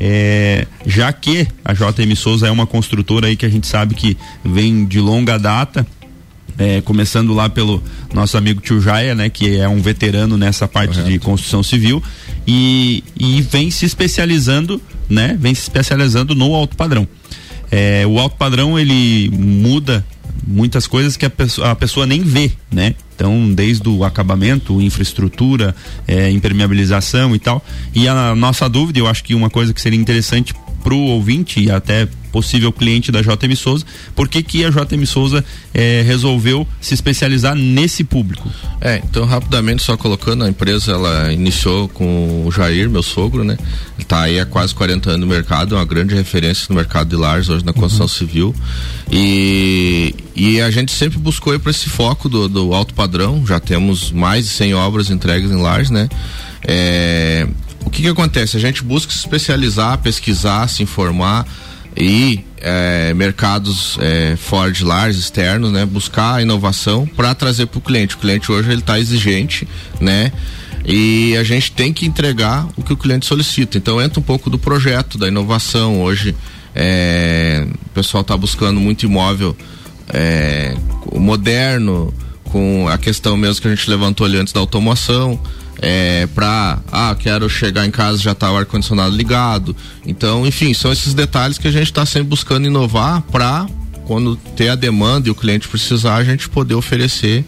É, 0.00 0.66
já 0.86 1.12
que 1.12 1.46
a 1.64 1.72
JM 1.72 2.14
Souza 2.14 2.46
é 2.46 2.50
uma 2.50 2.66
construtora 2.66 3.26
aí 3.26 3.36
que 3.36 3.44
a 3.44 3.48
gente 3.48 3.66
sabe 3.66 3.94
que 3.94 4.16
vem 4.44 4.86
de 4.86 5.00
longa 5.00 5.36
data, 5.38 5.84
é, 6.56 6.80
começando 6.80 7.32
lá 7.32 7.48
pelo 7.48 7.82
nosso 8.12 8.36
amigo 8.36 8.60
Tio 8.60 8.80
Jaia, 8.80 9.14
né, 9.14 9.28
que 9.28 9.56
é 9.56 9.68
um 9.68 9.80
veterano 9.80 10.36
nessa 10.36 10.66
parte 10.66 10.94
Correto. 10.94 11.10
de 11.10 11.18
construção 11.18 11.62
civil 11.62 12.02
e, 12.46 13.02
e 13.18 13.40
vem 13.42 13.70
se 13.70 13.86
especializando, 13.86 14.80
né, 15.08 15.36
vem 15.38 15.54
se 15.54 15.62
especializando 15.62 16.34
no 16.34 16.54
alto 16.54 16.76
padrão. 16.76 17.06
É, 17.70 18.06
o 18.06 18.18
alto 18.18 18.36
padrão 18.36 18.78
ele 18.78 19.30
muda 19.30 20.04
muitas 20.46 20.86
coisas 20.86 21.16
que 21.16 21.26
a 21.26 21.30
pessoa, 21.30 21.70
a 21.70 21.74
pessoa 21.76 22.06
nem 22.06 22.22
vê, 22.22 22.52
né? 22.70 22.94
Então, 23.14 23.52
desde 23.52 23.88
o 23.88 24.04
acabamento, 24.04 24.80
infraestrutura, 24.80 25.74
é, 26.06 26.30
impermeabilização 26.30 27.34
e 27.34 27.38
tal. 27.38 27.64
E 27.94 28.06
a 28.06 28.34
nossa 28.34 28.68
dúvida, 28.68 28.98
eu 29.00 29.08
acho 29.08 29.24
que 29.24 29.34
uma 29.34 29.50
coisa 29.50 29.74
que 29.74 29.80
seria 29.80 29.98
interessante 29.98 30.54
para 30.88 30.94
o 30.94 31.00
ouvinte 31.00 31.60
e 31.60 31.70
até 31.70 32.08
possível 32.32 32.72
cliente 32.72 33.12
da 33.12 33.20
JM 33.20 33.54
Souza, 33.54 33.84
por 34.16 34.26
que 34.26 34.42
que 34.42 34.64
a 34.64 34.70
JM 34.70 35.04
Souza 35.04 35.44
eh, 35.74 36.02
resolveu 36.06 36.66
se 36.80 36.94
especializar 36.94 37.54
nesse 37.54 38.04
público? 38.04 38.50
É, 38.80 39.02
então 39.04 39.26
rapidamente 39.26 39.82
só 39.82 39.98
colocando, 39.98 40.44
a 40.44 40.48
empresa 40.48 40.92
ela 40.92 41.30
iniciou 41.30 41.88
com 41.88 42.46
o 42.46 42.50
Jair, 42.50 42.88
meu 42.88 43.02
sogro, 43.02 43.44
né? 43.44 43.58
Ele 43.98 44.04
tá 44.06 44.22
aí 44.22 44.40
há 44.40 44.46
quase 44.46 44.74
40 44.74 45.10
anos 45.10 45.20
no 45.20 45.26
mercado, 45.26 45.74
é 45.74 45.78
uma 45.78 45.84
grande 45.84 46.14
referência 46.14 46.66
no 46.70 46.76
mercado 46.76 47.10
de 47.10 47.16
lares 47.16 47.50
hoje 47.50 47.66
na 47.66 47.74
construção 47.74 48.06
uhum. 48.06 48.08
civil. 48.08 48.54
E, 49.12 50.14
e 50.34 50.58
a 50.62 50.70
gente 50.70 50.90
sempre 50.90 51.18
buscou 51.18 51.54
ir 51.54 51.58
para 51.58 51.70
esse 51.70 51.90
foco 51.90 52.30
do, 52.30 52.48
do 52.48 52.72
alto 52.72 52.94
padrão, 52.94 53.44
já 53.46 53.60
temos 53.60 54.10
mais 54.10 54.46
de 54.46 54.50
100 54.52 54.74
obras 54.74 55.10
entregues 55.10 55.50
em 55.50 55.60
lares, 55.60 55.90
né? 55.90 56.08
É, 56.66 57.46
o 57.88 57.90
que 57.90 58.02
que 58.02 58.08
acontece? 58.08 58.54
A 58.54 58.60
gente 58.60 58.82
busca 58.82 59.10
se 59.10 59.18
especializar, 59.20 59.96
pesquisar, 59.98 60.68
se 60.68 60.82
informar 60.82 61.46
e 61.96 62.44
é, 62.58 63.14
mercados 63.14 63.96
é, 63.98 64.36
fora 64.36 64.70
de 64.70 64.84
lares 64.84 65.16
externos, 65.16 65.72
né? 65.72 65.86
Buscar 65.86 66.42
inovação 66.42 67.06
para 67.06 67.34
trazer 67.34 67.64
para 67.64 67.78
o 67.78 67.80
cliente. 67.80 68.14
O 68.14 68.18
cliente 68.18 68.52
hoje 68.52 68.70
ele 68.70 68.80
está 68.80 69.00
exigente, 69.00 69.66
né? 69.98 70.30
E 70.84 71.34
a 71.38 71.42
gente 71.42 71.72
tem 71.72 71.90
que 71.90 72.06
entregar 72.06 72.68
o 72.76 72.82
que 72.82 72.92
o 72.92 72.96
cliente 72.96 73.24
solicita. 73.24 73.78
Então 73.78 74.00
entra 74.02 74.20
um 74.20 74.22
pouco 74.22 74.50
do 74.50 74.58
projeto, 74.58 75.16
da 75.16 75.26
inovação. 75.26 76.02
Hoje 76.02 76.36
é, 76.74 77.66
o 77.86 77.88
pessoal 77.94 78.20
está 78.20 78.36
buscando 78.36 78.78
muito 78.78 79.06
imóvel 79.06 79.56
é, 80.10 80.76
moderno, 81.14 82.12
com 82.44 82.86
a 82.86 82.98
questão 82.98 83.34
mesmo 83.34 83.62
que 83.62 83.68
a 83.68 83.74
gente 83.74 83.88
levantou 83.88 84.26
ali 84.26 84.36
antes 84.36 84.52
da 84.52 84.60
automação 84.60 85.40
é, 85.80 86.26
para 86.34 86.78
ah, 86.90 87.16
quero 87.18 87.48
chegar 87.48 87.86
em 87.86 87.90
casa 87.90 88.18
já 88.18 88.34
tá 88.34 88.50
o 88.52 88.56
ar 88.56 88.66
condicionado 88.66 89.14
ligado. 89.14 89.74
Então, 90.06 90.46
enfim, 90.46 90.74
são 90.74 90.92
esses 90.92 91.14
detalhes 91.14 91.58
que 91.58 91.68
a 91.68 91.72
gente 91.72 91.84
está 91.84 92.04
sempre 92.04 92.28
buscando 92.28 92.66
inovar 92.66 93.22
para 93.22 93.66
quando 94.04 94.36
ter 94.56 94.70
a 94.70 94.74
demanda 94.74 95.28
e 95.28 95.30
o 95.30 95.34
cliente 95.34 95.68
precisar, 95.68 96.16
a 96.16 96.24
gente 96.24 96.48
poder 96.48 96.74
oferecer 96.74 97.44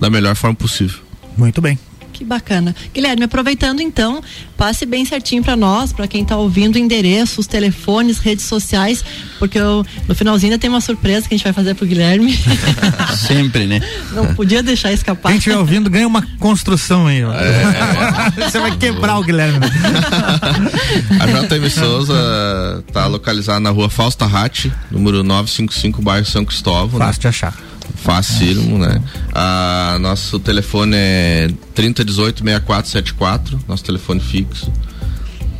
da 0.00 0.10
melhor 0.10 0.34
forma 0.34 0.56
possível. 0.56 0.98
Muito 1.36 1.60
bem. 1.60 1.78
Que 2.20 2.24
bacana. 2.26 2.76
Guilherme, 2.92 3.24
aproveitando 3.24 3.80
então, 3.80 4.22
passe 4.54 4.84
bem 4.84 5.06
certinho 5.06 5.42
para 5.42 5.56
nós, 5.56 5.90
para 5.90 6.06
quem 6.06 6.20
está 6.20 6.36
ouvindo, 6.36 6.76
endereços, 6.76 7.46
telefones, 7.46 8.18
redes 8.18 8.44
sociais, 8.44 9.02
porque 9.38 9.58
eu, 9.58 9.86
no 10.06 10.14
finalzinho 10.14 10.52
ainda 10.52 10.60
tem 10.60 10.68
uma 10.68 10.82
surpresa 10.82 11.26
que 11.26 11.34
a 11.34 11.38
gente 11.38 11.44
vai 11.44 11.54
fazer 11.54 11.74
pro 11.74 11.86
Guilherme. 11.86 12.38
Sempre, 13.26 13.66
né? 13.66 13.80
Não 14.12 14.34
podia 14.34 14.62
deixar 14.62 14.92
escapar. 14.92 15.30
Quem 15.30 15.38
estiver 15.38 15.56
ouvindo 15.56 15.88
ganha 15.88 16.06
uma 16.06 16.20
construção 16.38 17.06
aí, 17.06 17.24
ó. 17.24 17.32
É. 17.32 18.30
Você 18.50 18.58
vai 18.58 18.76
quebrar 18.76 19.18
o 19.18 19.24
Guilherme. 19.24 19.58
Né? 19.60 19.70
a 21.20 21.26
JM 21.26 21.70
Souza 21.70 22.84
está 22.86 23.06
localizada 23.06 23.60
na 23.60 23.70
rua 23.70 23.88
Fausta 23.88 24.26
Ratti, 24.26 24.70
número 24.90 25.24
955, 25.24 26.02
bairro 26.02 26.26
São 26.26 26.44
Cristóvão. 26.44 26.98
Fácil 26.98 27.18
né? 27.18 27.20
de 27.22 27.28
achar. 27.28 27.69
Facílimo, 27.96 28.78
né? 28.78 29.02
Ah, 29.34 29.98
nosso 30.00 30.38
telefone 30.38 30.96
é 30.96 31.50
3018 31.74 32.42
6474, 32.42 33.60
nosso 33.68 33.84
telefone 33.84 34.20
fixo. 34.20 34.70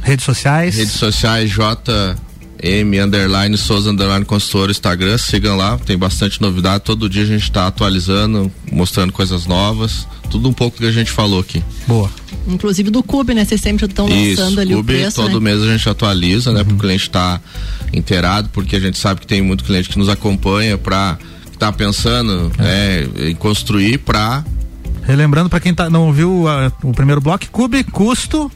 Redes 0.02 0.24
sociais? 0.24 0.76
Redes 0.76 0.94
sociais 0.94 1.50
JM 1.50 3.02
underline 3.02 3.56
Souza 3.56 3.90
underline 3.90 4.24
consultor 4.24 4.70
Instagram, 4.70 5.18
sigam 5.18 5.56
lá, 5.56 5.78
tem 5.78 5.96
bastante 5.96 6.40
novidade, 6.40 6.84
todo 6.84 7.08
dia 7.08 7.22
a 7.22 7.26
gente 7.26 7.42
está 7.42 7.66
atualizando, 7.66 8.50
mostrando 8.70 9.12
coisas 9.12 9.46
novas, 9.46 10.06
tudo 10.30 10.48
um 10.48 10.52
pouco 10.52 10.78
que 10.78 10.86
a 10.86 10.92
gente 10.92 11.10
falou 11.10 11.40
aqui. 11.40 11.62
Boa. 11.86 12.10
Inclusive 12.46 12.90
do 12.90 13.02
Cube, 13.02 13.34
né? 13.34 13.44
Vocês 13.44 13.60
sempre 13.60 13.86
estão 13.86 14.08
lançando 14.08 14.60
ali 14.60 14.74
Cube, 14.74 14.94
o 14.94 14.96
preço, 14.96 15.22
todo 15.22 15.40
né? 15.40 15.50
mês 15.50 15.62
a 15.62 15.72
gente 15.72 15.88
atualiza, 15.88 16.52
né? 16.52 16.60
Uhum. 16.60 16.66
Para 16.66 16.74
o 16.74 16.78
cliente 16.78 17.02
estar 17.02 17.38
tá 17.38 17.44
inteirado, 17.92 18.48
porque 18.50 18.76
a 18.76 18.80
gente 18.80 18.98
sabe 18.98 19.20
que 19.20 19.26
tem 19.26 19.42
muito 19.42 19.64
cliente 19.64 19.88
que 19.88 19.98
nos 19.98 20.08
acompanha 20.08 20.78
para 20.78 21.18
está 21.60 21.70
pensando 21.70 22.50
é. 22.58 23.06
É, 23.20 23.28
em 23.28 23.34
construir 23.34 23.98
para 23.98 24.42
Relembrando 25.02 25.50
para 25.50 25.60
quem 25.60 25.74
tá, 25.74 25.90
não 25.90 26.10
viu 26.12 26.44
uh, 26.44 26.72
o 26.82 26.92
primeiro 26.92 27.20
bloco, 27.20 27.44
Cube, 27.50 27.84
custo 27.84 28.50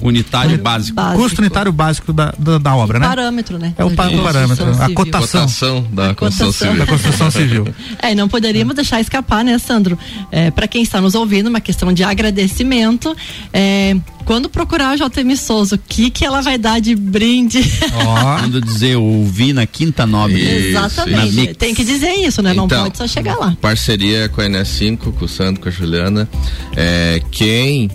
unitário 0.00 0.58
básico. 0.58 0.94
básico. 0.94 1.22
Custo 1.22 1.40
unitário 1.40 1.72
básico 1.72 2.12
da, 2.12 2.34
da, 2.38 2.58
da 2.58 2.76
obra, 2.76 2.98
né? 2.98 3.06
Parâmetro, 3.06 3.58
né? 3.58 3.74
É 3.76 3.84
o, 3.84 3.90
pa, 3.90 4.08
o 4.08 4.22
parâmetro, 4.22 4.70
a 4.70 4.90
cotação. 4.90 5.40
cotação 5.42 5.86
da 5.90 6.14
construção 6.14 6.52
civil. 6.52 6.78
Da 6.78 6.86
construção 6.86 7.30
civil. 7.30 7.74
é, 8.02 8.12
e 8.12 8.14
não 8.14 8.28
poderíamos 8.28 8.74
deixar 8.74 9.00
escapar, 9.00 9.44
né, 9.44 9.58
Sandro? 9.58 9.98
É, 10.30 10.50
para 10.50 10.68
quem 10.68 10.82
está 10.82 11.00
nos 11.00 11.14
ouvindo, 11.14 11.48
uma 11.48 11.60
questão 11.60 11.92
de 11.92 12.04
agradecimento. 12.04 13.16
É, 13.52 13.96
quando 14.24 14.48
procurar 14.48 14.90
a 14.90 14.96
JM 14.96 15.36
Souza, 15.36 15.76
o 15.76 15.78
que 15.78 16.10
que 16.10 16.24
ela 16.24 16.40
vai 16.42 16.58
dar 16.58 16.80
de 16.80 16.94
brinde? 16.94 17.60
Oh. 17.96 18.60
dizer, 18.60 18.96
ouvi 18.96 19.52
na 19.52 19.66
Quinta 19.66 20.06
Nobre. 20.06 20.40
Isso, 20.40 20.68
Exatamente. 20.68 21.54
Tem 21.54 21.74
que 21.74 21.84
dizer 21.84 22.12
isso, 22.14 22.42
né? 22.42 22.52
Então, 22.52 22.66
não 22.66 22.84
pode 22.84 22.98
só 22.98 23.06
chegar 23.06 23.36
lá. 23.36 23.56
Parceria 23.60 24.28
com 24.28 24.40
a 24.40 24.44
NS5, 24.44 25.12
com 25.12 25.24
o 25.24 25.28
Sandro, 25.28 25.60
com 25.60 25.68
a 25.68 25.72
Juliana. 25.72 26.28
É, 26.76 27.20
quem 27.30 27.90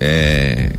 é, 0.00 0.70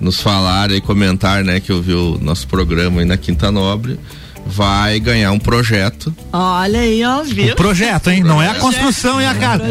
nos 0.00 0.20
falar 0.20 0.70
e 0.70 0.80
comentar, 0.80 1.44
né, 1.44 1.60
que 1.60 1.72
ouviu 1.72 2.14
o 2.14 2.18
nosso 2.18 2.46
programa 2.46 3.00
aí 3.00 3.06
na 3.06 3.16
Quinta 3.16 3.50
Nobre, 3.52 3.98
vai 4.46 4.98
ganhar 4.98 5.32
um 5.32 5.38
projeto. 5.38 6.14
Olha 6.32 6.80
aí, 6.80 7.04
ó, 7.04 7.22
viu? 7.22 7.52
O 7.52 7.56
projeto, 7.56 8.10
hein? 8.10 8.22
Não 8.22 8.42
é 8.42 8.48
a 8.48 8.54
construção 8.54 9.20
e 9.20 9.26
a 9.26 9.34
casa. 9.34 9.64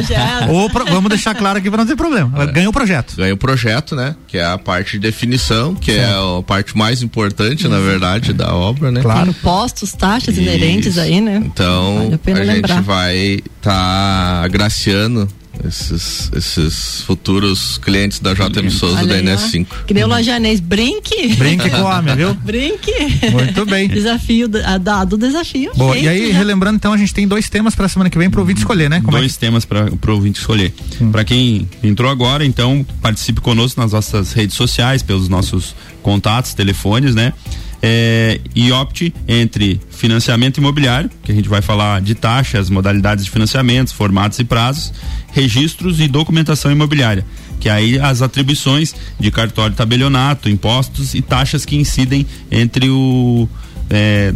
Ou 0.50 0.70
pro, 0.70 0.86
vamos 0.86 1.10
deixar 1.10 1.36
claro 1.36 1.58
aqui 1.60 1.70
para 1.70 1.80
não 1.80 1.86
ter 1.86 1.96
problema. 1.96 2.44
É. 2.44 2.48
Ganha 2.48 2.70
o 2.70 2.74
projeto. 2.74 3.16
Ganha 3.18 3.34
o 3.34 3.38
projeto, 3.38 3.96
né? 3.96 4.16
Que 4.28 4.38
é 4.38 4.46
a 4.46 4.58
parte 4.58 4.94
de 4.94 5.00
definição, 5.00 5.76
que 5.76 5.94
Sim. 5.94 6.00
é 6.00 6.06
a 6.06 6.42
parte 6.44 6.78
mais 6.78 7.02
importante, 7.02 7.68
na 7.68 7.80
verdade, 7.80 8.34
da 8.34 8.54
obra, 8.54 8.92
né? 8.92 9.02
Claro. 9.02 9.34
Postos, 9.42 9.94
taxas 9.94 10.36
Isso. 10.36 10.44
inerentes 10.44 10.98
aí, 10.98 11.20
né? 11.20 11.42
Então, 11.46 12.18
vale 12.24 12.50
a, 12.50 12.54
a 12.54 12.56
gente 12.56 12.82
vai 12.82 13.18
estar 13.18 13.42
tá 13.62 14.42
agraciando 14.44 15.28
esses, 15.68 16.32
esses 16.34 17.02
futuros 17.02 17.78
clientes 17.78 18.20
da 18.20 18.34
JM 18.34 18.70
Souza 18.70 19.06
da 19.06 19.18
NS5. 19.22 19.68
Que 19.86 19.94
nem 19.94 20.04
o 20.04 20.08
Lojanês, 20.08 20.60
brinque. 20.60 21.36
Brinque 21.36 21.70
com 21.70 21.82
homem, 21.82 22.16
viu? 22.16 22.34
brinque. 22.44 22.94
Muito 23.32 23.66
bem. 23.66 23.88
Desafio, 23.88 24.48
dado 24.48 25.14
o 25.14 25.18
desafio. 25.18 25.72
Boa, 25.76 25.98
e 25.98 26.08
aí, 26.08 26.32
já. 26.32 26.38
relembrando, 26.38 26.78
então, 26.78 26.94
a 26.94 26.98
gente 26.98 27.14
tem 27.14 27.28
dois 27.28 27.50
temas 27.50 27.76
para 27.76 27.88
semana 27.88 28.10
que 28.10 28.18
vem 28.18 28.30
para 28.30 28.40
o 28.40 28.42
ouvinte 28.42 28.60
escolher, 28.60 28.90
né? 28.90 29.02
Como 29.02 29.18
é 29.18 29.20
dois 29.20 29.36
é? 29.36 29.40
temas 29.40 29.66
para 29.66 29.90
o 29.92 30.12
ouvinte 30.12 30.40
escolher. 30.40 30.74
Hum. 31.02 31.12
Para 31.12 31.24
quem 31.24 31.68
entrou 31.84 32.10
agora, 32.10 32.46
então, 32.46 32.86
participe 33.02 33.42
conosco 33.42 33.80
nas 33.82 33.92
nossas 33.92 34.34
redes 34.34 34.56
sociais, 34.56 35.04
pelos 35.04 35.28
nossos 35.28 35.76
contatos, 36.02 36.54
telefones, 36.54 37.14
né? 37.14 37.34
É, 37.82 38.40
e 38.56 38.72
opte 38.72 39.14
entre 39.28 39.80
financiamento 39.90 40.58
imobiliário, 40.58 41.10
que 41.24 41.32
a 41.32 41.36
gente 41.36 41.48
vai 41.48 41.62
falar 41.62 42.02
de 42.02 42.16
taxas, 42.16 42.70
modalidades 42.70 43.26
de 43.26 43.32
financiamentos, 43.32 43.94
formatos 43.94 44.40
e 44.40 44.44
prazos, 44.44 44.94
registros 45.32 46.00
e 46.00 46.08
documentação 46.08 46.72
imobiliária, 46.72 47.26
que 47.60 47.70
aí 47.70 48.00
as 48.00 48.22
atribuições 48.22 48.94
de 49.20 49.32
cartório 49.32 49.76
tabelionato, 49.76 50.50
impostos 50.50 51.14
e 51.14 51.22
taxas 51.22 51.66
que 51.66 51.76
incidem 51.76 52.26
entre 52.52 52.90
o 52.90 53.48
é, 53.90 54.34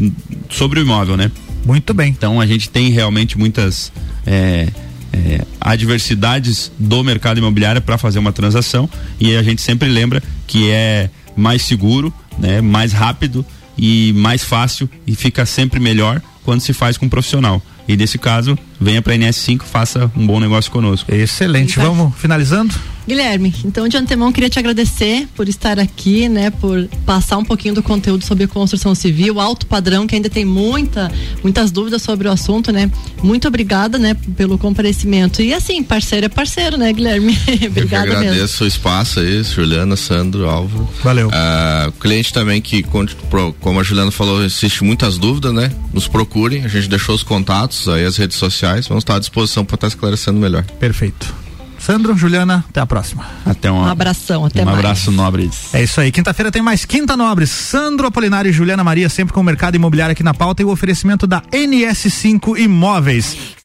sobre 0.50 0.80
o 0.80 0.84
imóvel, 0.84 1.16
né? 1.16 1.32
Muito 1.66 1.94
bem. 1.94 2.10
Então 2.10 2.42
a 2.42 2.46
gente 2.46 2.70
tem 2.70 2.90
realmente 2.90 3.38
muitas 3.38 3.92
é, 4.26 4.68
é, 5.14 5.46
adversidades 5.62 6.72
do 6.78 7.04
mercado 7.04 7.38
imobiliário 7.38 7.82
para 7.82 7.98
fazer 7.98 8.20
uma 8.20 8.32
transação 8.32 8.90
e 9.20 9.36
a 9.36 9.44
gente 9.44 9.62
sempre 9.62 9.88
lembra 9.88 10.22
que 10.48 10.70
é 10.70 11.10
mais 11.36 11.64
seguro, 11.64 12.14
né, 12.38 12.62
mais 12.62 12.94
rápido 12.94 13.46
e 13.78 14.14
mais 14.14 14.44
fácil 14.44 14.90
e 15.06 15.16
fica 15.16 15.46
sempre 15.46 15.80
melhor 15.80 16.22
quando 16.44 16.62
se 16.62 16.74
faz 16.74 16.98
com 16.98 17.06
um 17.06 17.10
profissional. 17.10 17.62
E 17.88 17.98
nesse 17.98 18.18
caso, 18.18 18.58
venha 18.80 19.02
para 19.02 19.14
a 19.14 19.18
NS5, 19.18 19.64
faça 19.64 20.10
um 20.16 20.26
bom 20.26 20.40
negócio 20.40 20.72
conosco. 20.72 21.14
Excelente. 21.14 21.80
Vamos 21.80 22.16
finalizando? 22.18 22.74
Guilherme, 23.08 23.54
então 23.66 23.88
de 23.88 23.98
antemão 23.98 24.32
queria 24.32 24.50
te 24.50 24.58
agradecer 24.60 25.28
por 25.36 25.50
estar 25.50 25.80
aqui, 25.80 26.30
né, 26.30 26.50
por 26.50 26.88
passar 27.06 27.38
um 27.38 27.44
pouquinho 27.44 27.74
do 27.74 27.84
conteúdo 27.84 28.24
sobre 28.24 28.48
construção 28.48 28.96
civil, 28.96 29.40
alto 29.40 29.66
padrão, 29.66 30.08
que 30.08 30.16
ainda 30.16 30.30
tem 30.30 30.46
muita, 30.46 31.12
muitas 31.42 31.72
dúvidas 31.72 32.02
sobre 32.02 32.28
o 32.28 32.32
assunto, 32.32 32.72
né? 32.72 32.90
Muito 33.22 33.48
obrigada, 33.48 33.98
né, 33.98 34.16
pelo 34.38 34.58
comparecimento. 34.58 35.42
E 35.42 35.54
assim, 35.54 35.84
parceiro 35.84 36.26
é 36.26 36.30
parceiro, 36.30 36.78
né, 36.78 36.92
Guilherme? 36.94 37.38
Obrigada 37.68 38.08
Eu 38.08 38.18
agradeço 38.18 38.64
mesmo. 38.64 38.66
o 38.66 38.68
espaço 38.68 39.20
aí, 39.20 39.44
Juliana, 39.44 39.96
Sandro, 39.96 40.48
Álvaro. 40.48 40.88
Valeu. 41.04 41.28
Uh, 41.28 41.92
cliente 41.94 42.32
também 42.32 42.62
que, 42.62 42.84
como 42.84 43.80
a 43.80 43.84
Juliana 43.84 44.12
falou, 44.12 44.44
existe 44.44 44.84
muitas 44.84 45.18
dúvidas, 45.18 45.54
né? 45.54 45.72
Nos 45.94 46.08
procurem, 46.08 46.64
a 46.64 46.68
gente 46.68 46.88
deixou 46.88 47.16
os 47.16 47.24
contatos 47.24 47.88
aí, 47.90 48.06
as 48.06 48.18
redes 48.18 48.38
sociais, 48.38 48.88
vamos 48.88 49.02
estar 49.02 49.16
à 49.16 49.20
disposição 49.20 49.66
para 49.66 49.76
estar 49.76 49.88
esclarecendo 49.88 50.40
melhor. 50.40 50.64
Perfeito. 50.80 51.43
Sandro, 51.84 52.16
Juliana, 52.16 52.64
até 52.70 52.80
a 52.80 52.86
próxima. 52.86 53.26
Até 53.46 53.70
um, 53.70 53.76
um 53.76 53.86
abração, 53.86 54.46
até 54.46 54.62
um 54.62 54.66
mais. 54.66 54.78
Um 54.78 54.80
abraço, 54.80 55.12
Nobres. 55.12 55.74
É 55.74 55.84
isso 55.84 56.00
aí. 56.00 56.14
Quinta-feira 56.14 56.50
tem 56.50 56.62
mais 56.62 56.86
Quinta 56.86 57.18
Nobres. 57.18 57.50
Sandro 57.50 58.08
Apolinário 58.08 58.48
e 58.48 58.54
Juliana 58.54 58.86
Maria, 58.86 59.10
sempre 59.10 59.34
com 59.34 59.42
o 59.42 59.44
mercado 59.44 59.76
imobiliário 59.76 60.14
aqui 60.14 60.24
na 60.24 60.34
pauta 60.34 60.62
e 60.62 60.66
o 60.66 60.70
oferecimento 60.70 61.28
da 61.28 61.42
NS5 61.42 62.58
Imóveis. 62.58 63.56